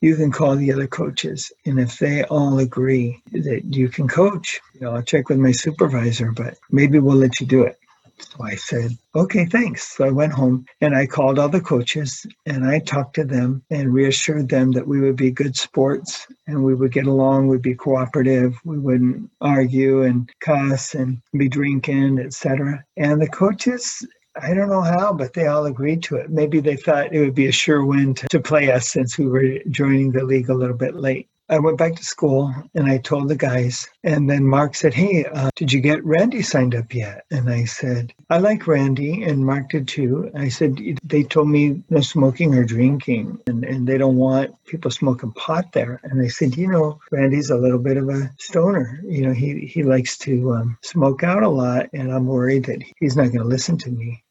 You 0.01 0.15
can 0.15 0.31
call 0.31 0.55
the 0.55 0.71
other 0.71 0.87
coaches, 0.87 1.51
and 1.65 1.79
if 1.79 1.97
they 1.97 2.23
all 2.23 2.59
agree 2.59 3.21
that 3.31 3.63
you 3.65 3.89
can 3.89 4.07
coach, 4.07 4.61
you 4.75 4.81
know, 4.81 4.95
I'll 4.95 5.01
check 5.01 5.29
with 5.29 5.39
my 5.39 5.51
supervisor, 5.51 6.31
but 6.31 6.57
maybe 6.71 6.99
we'll 6.99 7.17
let 7.17 7.39
you 7.39 7.47
do 7.47 7.63
it. 7.63 7.77
So 8.19 8.43
I 8.43 8.55
said, 8.55 8.91
okay, 9.15 9.45
thanks. 9.45 9.95
So 9.95 10.05
I 10.05 10.09
went 10.09 10.33
home 10.33 10.65
and 10.81 10.95
I 10.95 11.05
called 11.05 11.37
all 11.37 11.49
the 11.49 11.61
coaches 11.61 12.25
and 12.45 12.65
I 12.65 12.79
talked 12.79 13.15
to 13.15 13.23
them 13.23 13.63
and 13.69 13.93
reassured 13.93 14.49
them 14.49 14.71
that 14.71 14.87
we 14.87 14.99
would 14.99 15.15
be 15.15 15.31
good 15.31 15.55
sports 15.55 16.27
and 16.47 16.63
we 16.63 16.73
would 16.73 16.91
get 16.91 17.05
along, 17.05 17.47
we'd 17.47 17.61
be 17.61 17.75
cooperative, 17.75 18.59
we 18.63 18.79
wouldn't 18.79 19.29
argue 19.39 20.03
and 20.03 20.29
cuss 20.41 20.95
and 20.95 21.21
be 21.37 21.47
drinking, 21.47 22.19
etc. 22.19 22.83
And 22.95 23.21
the 23.21 23.29
coaches 23.29 24.05
I 24.39 24.53
don't 24.53 24.69
know 24.69 24.81
how, 24.81 25.13
but 25.13 25.33
they 25.33 25.47
all 25.47 25.65
agreed 25.65 26.03
to 26.03 26.17
it. 26.17 26.29
Maybe 26.29 26.59
they 26.59 26.75
thought 26.75 27.13
it 27.13 27.19
would 27.19 27.33
be 27.33 27.47
a 27.47 27.51
sure 27.51 27.83
win 27.83 28.13
to, 28.15 28.27
to 28.27 28.39
play 28.39 28.71
us 28.71 28.89
since 28.89 29.17
we 29.17 29.27
were 29.27 29.59
joining 29.69 30.11
the 30.11 30.23
league 30.23 30.49
a 30.49 30.53
little 30.53 30.75
bit 30.75 30.95
late. 30.95 31.27
I 31.49 31.59
went 31.59 31.77
back 31.77 31.95
to 31.95 32.03
school 32.03 32.53
and 32.75 32.87
I 32.87 32.97
told 32.97 33.29
the 33.29 33.35
guys. 33.35 33.89
And 34.03 34.29
then 34.29 34.45
Mark 34.45 34.75
said, 34.75 34.93
Hey, 34.93 35.25
uh, 35.25 35.49
did 35.55 35.71
you 35.71 35.79
get 35.79 36.03
Randy 36.03 36.41
signed 36.41 36.75
up 36.75 36.93
yet? 36.93 37.25
And 37.31 37.49
I 37.49 37.63
said, 37.65 38.13
I 38.29 38.39
like 38.39 38.67
Randy, 38.67 39.23
and 39.23 39.45
Mark 39.45 39.69
did 39.69 39.87
too. 39.87 40.29
I 40.35 40.49
said, 40.49 40.79
They 41.03 41.23
told 41.23 41.49
me 41.49 41.83
no 41.89 42.01
smoking 42.01 42.53
or 42.55 42.65
drinking, 42.65 43.39
and, 43.47 43.63
and 43.63 43.87
they 43.87 43.97
don't 43.97 44.17
want 44.17 44.55
people 44.65 44.91
smoking 44.91 45.31
pot 45.33 45.71
there. 45.71 46.01
And 46.03 46.21
I 46.21 46.27
said, 46.27 46.57
You 46.57 46.67
know, 46.67 46.99
Randy's 47.11 47.49
a 47.49 47.57
little 47.57 47.79
bit 47.79 47.97
of 47.97 48.09
a 48.09 48.31
stoner. 48.39 48.99
You 49.05 49.27
know, 49.27 49.33
he, 49.33 49.65
he 49.65 49.83
likes 49.83 50.17
to 50.19 50.53
um, 50.53 50.77
smoke 50.83 51.23
out 51.23 51.43
a 51.43 51.49
lot, 51.49 51.87
and 51.93 52.11
I'm 52.11 52.25
worried 52.25 52.65
that 52.65 52.83
he's 52.99 53.15
not 53.15 53.27
going 53.27 53.39
to 53.39 53.45
listen 53.45 53.77
to 53.79 53.89
me. 53.89 54.23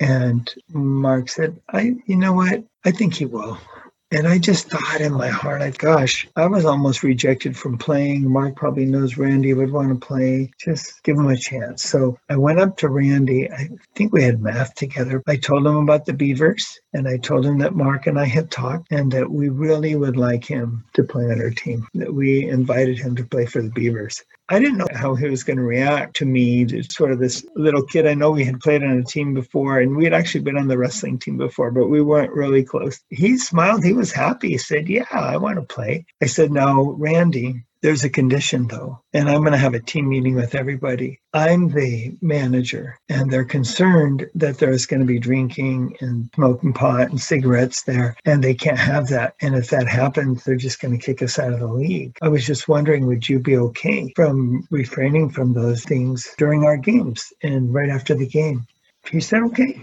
And 0.00 0.48
Mark 0.68 1.28
said, 1.28 1.60
I, 1.68 1.96
you 2.06 2.16
know 2.16 2.32
what? 2.32 2.62
I 2.84 2.92
think 2.92 3.14
he 3.14 3.26
will. 3.26 3.58
And 4.10 4.26
I 4.26 4.38
just 4.38 4.70
thought 4.70 5.02
in 5.02 5.12
my 5.12 5.28
heart, 5.28 5.60
I, 5.60 5.70
gosh, 5.70 6.26
I 6.34 6.46
was 6.46 6.64
almost 6.64 7.02
rejected 7.02 7.58
from 7.58 7.76
playing. 7.76 8.26
Mark 8.26 8.56
probably 8.56 8.86
knows 8.86 9.18
Randy 9.18 9.52
would 9.52 9.70
want 9.70 9.90
to 9.90 10.06
play. 10.06 10.50
Just 10.58 11.02
give 11.02 11.18
him 11.18 11.28
a 11.28 11.36
chance. 11.36 11.82
So 11.82 12.18
I 12.30 12.36
went 12.36 12.58
up 12.58 12.78
to 12.78 12.88
Randy. 12.88 13.52
I 13.52 13.68
think 13.94 14.14
we 14.14 14.22
had 14.22 14.40
math 14.40 14.74
together. 14.74 15.22
I 15.26 15.36
told 15.36 15.66
him 15.66 15.76
about 15.76 16.06
the 16.06 16.14
Beavers 16.14 16.80
and 16.94 17.06
I 17.06 17.18
told 17.18 17.44
him 17.44 17.58
that 17.58 17.74
Mark 17.74 18.06
and 18.06 18.18
I 18.18 18.24
had 18.24 18.50
talked 18.50 18.90
and 18.90 19.12
that 19.12 19.30
we 19.30 19.50
really 19.50 19.94
would 19.94 20.16
like 20.16 20.44
him 20.44 20.84
to 20.94 21.04
play 21.04 21.24
on 21.24 21.42
our 21.42 21.50
team, 21.50 21.86
that 21.92 22.14
we 22.14 22.48
invited 22.48 22.98
him 22.98 23.14
to 23.16 23.24
play 23.24 23.44
for 23.44 23.60
the 23.60 23.70
Beavers. 23.70 24.24
I 24.50 24.58
didn't 24.58 24.78
know 24.78 24.88
how 24.94 25.14
he 25.14 25.28
was 25.28 25.44
going 25.44 25.58
to 25.58 25.62
react 25.62 26.16
to 26.16 26.24
me, 26.24 26.66
sort 26.90 27.12
of 27.12 27.18
this 27.18 27.44
little 27.54 27.82
kid. 27.82 28.06
I 28.06 28.14
know 28.14 28.30
we 28.30 28.44
had 28.44 28.60
played 28.60 28.82
on 28.82 28.98
a 28.98 29.04
team 29.04 29.34
before 29.34 29.80
and 29.80 29.94
we 29.94 30.04
had 30.04 30.14
actually 30.14 30.40
been 30.40 30.56
on 30.56 30.68
the 30.68 30.78
wrestling 30.78 31.18
team 31.18 31.36
before, 31.36 31.70
but 31.70 31.88
we 31.88 32.00
weren't 32.00 32.32
really 32.32 32.64
close. 32.64 33.00
He 33.10 33.36
smiled. 33.36 33.84
He 33.84 33.92
was 33.92 34.10
happy. 34.10 34.50
He 34.50 34.58
said, 34.58 34.88
Yeah, 34.88 35.06
I 35.10 35.36
want 35.36 35.56
to 35.56 35.62
play. 35.62 36.06
I 36.22 36.26
said, 36.26 36.50
No, 36.50 36.94
Randy, 36.98 37.64
there's 37.82 38.04
a 38.04 38.10
condition 38.10 38.66
though, 38.66 39.00
and 39.12 39.28
I'm 39.28 39.40
going 39.40 39.52
to 39.52 39.58
have 39.58 39.74
a 39.74 39.80
team 39.80 40.08
meeting 40.08 40.34
with 40.34 40.54
everybody. 40.54 41.20
I'm 41.32 41.68
the 41.68 42.16
manager, 42.20 42.98
and 43.08 43.30
they're 43.30 43.44
concerned 43.44 44.26
that 44.34 44.58
there's 44.58 44.86
going 44.86 45.00
to 45.00 45.06
be 45.06 45.18
drinking 45.18 45.96
and 46.00 46.30
smoking 46.34 46.72
pot 46.72 47.10
and 47.10 47.20
cigarettes 47.20 47.82
there, 47.82 48.16
and 48.24 48.42
they 48.42 48.54
can't 48.54 48.78
have 48.78 49.08
that. 49.08 49.34
And 49.40 49.54
if 49.54 49.70
that 49.70 49.88
happens, 49.88 50.44
they're 50.44 50.56
just 50.56 50.80
going 50.80 50.98
to 50.98 51.04
kick 51.04 51.22
us 51.22 51.38
out 51.38 51.52
of 51.52 51.60
the 51.60 51.68
league. 51.68 52.16
I 52.20 52.28
was 52.28 52.46
just 52.46 52.68
wondering, 52.68 53.06
would 53.06 53.28
you 53.28 53.38
be 53.38 53.56
okay 53.56 54.12
from 54.16 54.66
refraining 54.70 55.30
from 55.30 55.52
those 55.52 55.84
things 55.84 56.28
during 56.38 56.64
our 56.64 56.76
games 56.76 57.32
and 57.42 57.72
right 57.72 57.90
after 57.90 58.14
the 58.14 58.26
game? 58.26 58.66
He 59.10 59.20
said, 59.20 59.42
okay. 59.44 59.80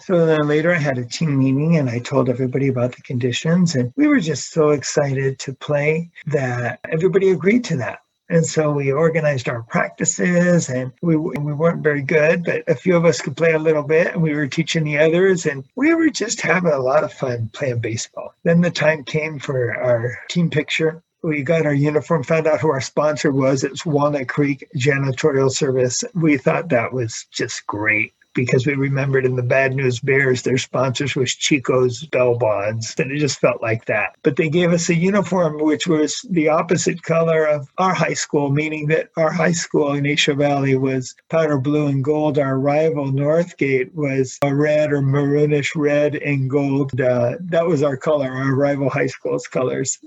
So 0.00 0.26
then 0.26 0.46
later 0.46 0.72
I 0.72 0.78
had 0.78 0.98
a 0.98 1.04
team 1.04 1.38
meeting 1.38 1.76
and 1.76 1.88
I 1.88 1.98
told 1.98 2.28
everybody 2.28 2.68
about 2.68 2.94
the 2.94 3.02
conditions 3.02 3.74
and 3.74 3.92
we 3.96 4.06
were 4.06 4.20
just 4.20 4.50
so 4.50 4.70
excited 4.70 5.38
to 5.40 5.52
play 5.54 6.10
that 6.26 6.80
everybody 6.88 7.30
agreed 7.30 7.64
to 7.64 7.76
that. 7.78 8.00
And 8.30 8.46
so 8.46 8.72
we 8.72 8.90
organized 8.90 9.48
our 9.48 9.62
practices 9.62 10.70
and 10.70 10.92
we, 11.02 11.16
we 11.16 11.52
weren't 11.52 11.82
very 11.82 12.00
good, 12.02 12.44
but 12.44 12.64
a 12.66 12.74
few 12.74 12.96
of 12.96 13.04
us 13.04 13.20
could 13.20 13.36
play 13.36 13.52
a 13.52 13.58
little 13.58 13.82
bit 13.82 14.14
and 14.14 14.22
we 14.22 14.34
were 14.34 14.46
teaching 14.46 14.84
the 14.84 14.98
others 14.98 15.44
and 15.44 15.64
we 15.76 15.94
were 15.94 16.08
just 16.08 16.40
having 16.40 16.72
a 16.72 16.78
lot 16.78 17.04
of 17.04 17.12
fun 17.12 17.50
playing 17.52 17.80
baseball. 17.80 18.34
Then 18.42 18.62
the 18.62 18.70
time 18.70 19.04
came 19.04 19.38
for 19.38 19.76
our 19.76 20.18
team 20.28 20.50
picture 20.50 21.02
we 21.24 21.42
got 21.42 21.64
our 21.64 21.72
uniform, 21.72 22.22
found 22.22 22.46
out 22.46 22.60
who 22.60 22.68
our 22.68 22.82
sponsor 22.82 23.32
was. 23.32 23.64
It's 23.64 23.86
Walnut 23.86 24.28
Creek 24.28 24.68
Janitorial 24.76 25.50
Service. 25.50 26.04
We 26.14 26.36
thought 26.36 26.68
that 26.68 26.92
was 26.92 27.24
just 27.30 27.66
great 27.66 28.12
because 28.34 28.66
we 28.66 28.74
remembered 28.74 29.24
in 29.24 29.36
the 29.36 29.42
Bad 29.42 29.74
News 29.74 30.00
Bears, 30.00 30.42
their 30.42 30.58
sponsors 30.58 31.14
was 31.14 31.34
Chico's 31.34 32.04
Bail 32.06 32.36
Bonds, 32.36 32.94
and 32.98 33.10
it 33.10 33.18
just 33.18 33.38
felt 33.38 33.62
like 33.62 33.86
that. 33.86 34.16
But 34.22 34.36
they 34.36 34.48
gave 34.48 34.72
us 34.72 34.88
a 34.88 34.94
uniform 34.94 35.58
which 35.58 35.86
was 35.86 36.24
the 36.28 36.48
opposite 36.48 37.02
color 37.02 37.46
of 37.46 37.68
our 37.78 37.94
high 37.94 38.14
school, 38.14 38.50
meaning 38.50 38.88
that 38.88 39.10
our 39.16 39.30
high 39.30 39.52
school 39.52 39.92
in 39.92 40.04
Ignacio 40.04 40.34
Valley 40.34 40.76
was 40.76 41.14
powder 41.30 41.58
blue 41.58 41.86
and 41.86 42.04
gold. 42.04 42.38
Our 42.38 42.58
rival 42.58 43.06
Northgate 43.06 43.94
was 43.94 44.38
a 44.42 44.54
red 44.54 44.92
or 44.92 45.00
maroonish 45.00 45.70
red 45.76 46.16
and 46.16 46.50
gold. 46.50 47.00
Uh, 47.00 47.36
that 47.40 47.66
was 47.66 47.82
our 47.82 47.96
color, 47.96 48.30
our 48.30 48.54
rival 48.54 48.90
high 48.90 49.06
school's 49.06 49.46
colors. 49.46 49.98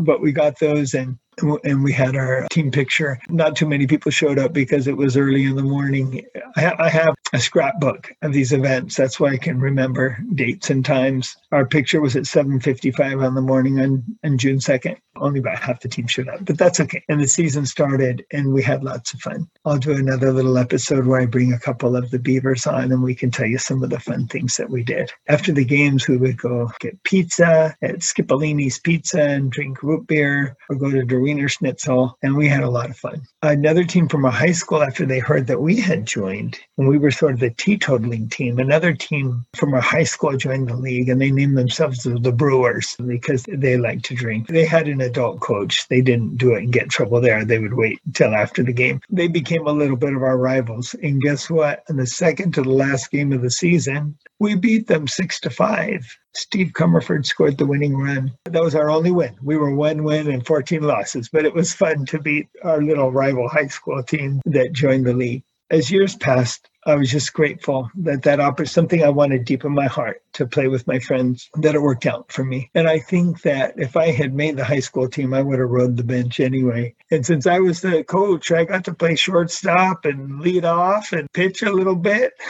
but 0.00 0.20
we 0.20 0.32
got 0.32 0.58
those 0.58 0.94
and 0.94 1.18
and 1.42 1.82
we 1.82 1.92
had 1.92 2.16
our 2.16 2.46
team 2.50 2.70
picture. 2.70 3.18
Not 3.28 3.56
too 3.56 3.66
many 3.66 3.86
people 3.86 4.10
showed 4.10 4.38
up 4.38 4.52
because 4.52 4.86
it 4.86 4.96
was 4.96 5.16
early 5.16 5.44
in 5.44 5.56
the 5.56 5.62
morning. 5.62 6.24
I, 6.56 6.62
ha- 6.62 6.76
I, 6.78 6.88
have 6.88 7.14
a 7.32 7.40
scrapbook 7.40 8.12
of 8.22 8.32
these 8.32 8.52
events. 8.52 8.96
That's 8.96 9.18
why 9.18 9.30
I 9.30 9.36
can 9.36 9.60
remember 9.60 10.18
dates 10.34 10.70
and 10.70 10.84
times. 10.84 11.36
Our 11.52 11.66
picture 11.66 12.00
was 12.00 12.16
at 12.16 12.24
7:55 12.24 13.24
on 13.24 13.34
the 13.34 13.40
morning 13.40 13.80
on, 13.80 14.04
on 14.24 14.38
June 14.38 14.58
2nd. 14.58 14.96
Only 15.16 15.40
about 15.40 15.58
half 15.58 15.80
the 15.80 15.88
team 15.88 16.06
showed 16.06 16.28
up, 16.28 16.44
but 16.44 16.58
that's 16.58 16.80
okay. 16.80 17.02
And 17.08 17.20
the 17.20 17.28
season 17.28 17.66
started, 17.66 18.24
and 18.32 18.52
we 18.52 18.62
had 18.62 18.82
lots 18.82 19.14
of 19.14 19.20
fun. 19.20 19.48
I'll 19.64 19.78
do 19.78 19.92
another 19.92 20.32
little 20.32 20.58
episode 20.58 21.06
where 21.06 21.20
I 21.20 21.26
bring 21.26 21.52
a 21.52 21.58
couple 21.58 21.96
of 21.96 22.10
the 22.10 22.18
Beavers 22.18 22.66
on, 22.66 22.90
and 22.90 23.02
we 23.02 23.14
can 23.14 23.30
tell 23.30 23.46
you 23.46 23.58
some 23.58 23.82
of 23.82 23.90
the 23.90 24.00
fun 24.00 24.26
things 24.26 24.56
that 24.56 24.70
we 24.70 24.82
did. 24.82 25.12
After 25.28 25.52
the 25.52 25.64
games, 25.64 26.08
we 26.08 26.16
would 26.16 26.36
go 26.36 26.70
get 26.80 27.02
pizza 27.04 27.76
at 27.80 27.96
Skipolini's 27.96 28.78
Pizza 28.78 29.22
and 29.22 29.52
drink 29.52 29.82
root 29.82 30.06
beer, 30.06 30.56
or 30.68 30.76
go 30.76 30.90
to 30.90 31.20
Wiener 31.20 31.48
Schnitzel, 31.48 32.18
and 32.22 32.36
we 32.36 32.48
had 32.48 32.64
a 32.64 32.70
lot 32.70 32.90
of 32.90 32.96
fun. 32.96 33.22
Another 33.42 33.84
team 33.84 34.08
from 34.08 34.24
our 34.24 34.32
high 34.32 34.52
school, 34.52 34.82
after 34.82 35.06
they 35.06 35.20
heard 35.20 35.46
that 35.46 35.60
we 35.60 35.80
had 35.80 36.06
joined, 36.06 36.58
and 36.76 36.88
we 36.88 36.98
were 36.98 37.10
sort 37.10 37.34
of 37.34 37.40
the 37.40 37.50
teetotaling 37.50 38.30
team, 38.30 38.58
another 38.58 38.94
team 38.94 39.44
from 39.54 39.74
our 39.74 39.80
high 39.80 40.04
school 40.04 40.36
joined 40.36 40.68
the 40.68 40.76
league, 40.76 41.08
and 41.08 41.20
they 41.20 41.30
named 41.30 41.56
themselves 41.56 42.02
the 42.02 42.32
Brewers 42.32 42.96
because 43.06 43.44
they 43.48 43.76
like 43.76 44.02
to 44.02 44.14
drink. 44.14 44.48
They 44.48 44.64
had 44.64 44.88
an 44.88 45.00
adult 45.04 45.40
coach. 45.40 45.86
They 45.88 46.00
didn't 46.00 46.36
do 46.36 46.54
it 46.54 46.62
and 46.62 46.72
get 46.72 46.90
trouble 46.90 47.20
there. 47.20 47.44
They 47.44 47.58
would 47.58 47.74
wait 47.74 48.00
until 48.06 48.34
after 48.34 48.62
the 48.62 48.72
game. 48.72 49.00
They 49.10 49.28
became 49.28 49.66
a 49.66 49.72
little 49.72 49.96
bit 49.96 50.14
of 50.14 50.22
our 50.22 50.36
rivals. 50.36 50.94
And 51.02 51.20
guess 51.20 51.48
what? 51.48 51.84
In 51.88 51.96
the 51.96 52.06
second 52.06 52.52
to 52.54 52.62
the 52.62 52.70
last 52.70 53.10
game 53.10 53.32
of 53.32 53.42
the 53.42 53.50
season, 53.50 54.18
we 54.38 54.54
beat 54.54 54.86
them 54.86 55.08
six 55.08 55.40
to 55.40 55.50
five. 55.50 56.06
Steve 56.34 56.72
Comerford 56.72 57.24
scored 57.24 57.58
the 57.58 57.66
winning 57.66 57.96
run. 57.96 58.32
That 58.46 58.62
was 58.62 58.74
our 58.74 58.90
only 58.90 59.12
win. 59.12 59.36
We 59.42 59.56
were 59.56 59.74
one 59.74 60.02
win 60.02 60.28
and 60.30 60.44
14 60.44 60.82
losses, 60.82 61.28
but 61.28 61.44
it 61.44 61.54
was 61.54 61.72
fun 61.72 62.06
to 62.06 62.18
beat 62.18 62.48
our 62.62 62.82
little 62.82 63.12
rival 63.12 63.48
high 63.48 63.68
school 63.68 64.02
team 64.02 64.40
that 64.46 64.72
joined 64.72 65.06
the 65.06 65.14
league. 65.14 65.44
As 65.70 65.90
years 65.90 66.16
passed, 66.16 66.68
I 66.86 66.94
was 66.96 67.10
just 67.10 67.32
grateful 67.32 67.90
that 67.96 68.22
that 68.22 68.40
offered 68.40 68.68
something 68.68 69.02
I 69.02 69.08
wanted 69.08 69.44
deep 69.44 69.64
in 69.64 69.72
my 69.72 69.86
heart 69.86 70.22
to 70.34 70.46
play 70.46 70.68
with 70.68 70.86
my 70.86 70.98
friends, 70.98 71.48
that 71.56 71.74
it 71.74 71.82
worked 71.82 72.06
out 72.06 72.30
for 72.30 72.44
me. 72.44 72.70
And 72.74 72.88
I 72.88 72.98
think 72.98 73.42
that 73.42 73.74
if 73.76 73.96
I 73.96 74.10
had 74.10 74.34
made 74.34 74.56
the 74.56 74.64
high 74.64 74.80
school 74.80 75.08
team, 75.08 75.32
I 75.32 75.42
would 75.42 75.58
have 75.58 75.70
rode 75.70 75.96
the 75.96 76.04
bench 76.04 76.40
anyway. 76.40 76.94
And 77.10 77.24
since 77.24 77.46
I 77.46 77.60
was 77.60 77.80
the 77.80 78.04
coach, 78.04 78.52
I 78.52 78.64
got 78.64 78.84
to 78.84 78.94
play 78.94 79.16
shortstop 79.16 80.04
and 80.04 80.40
lead 80.40 80.64
off 80.64 81.12
and 81.12 81.32
pitch 81.32 81.62
a 81.62 81.72
little 81.72 81.96
bit. 81.96 82.32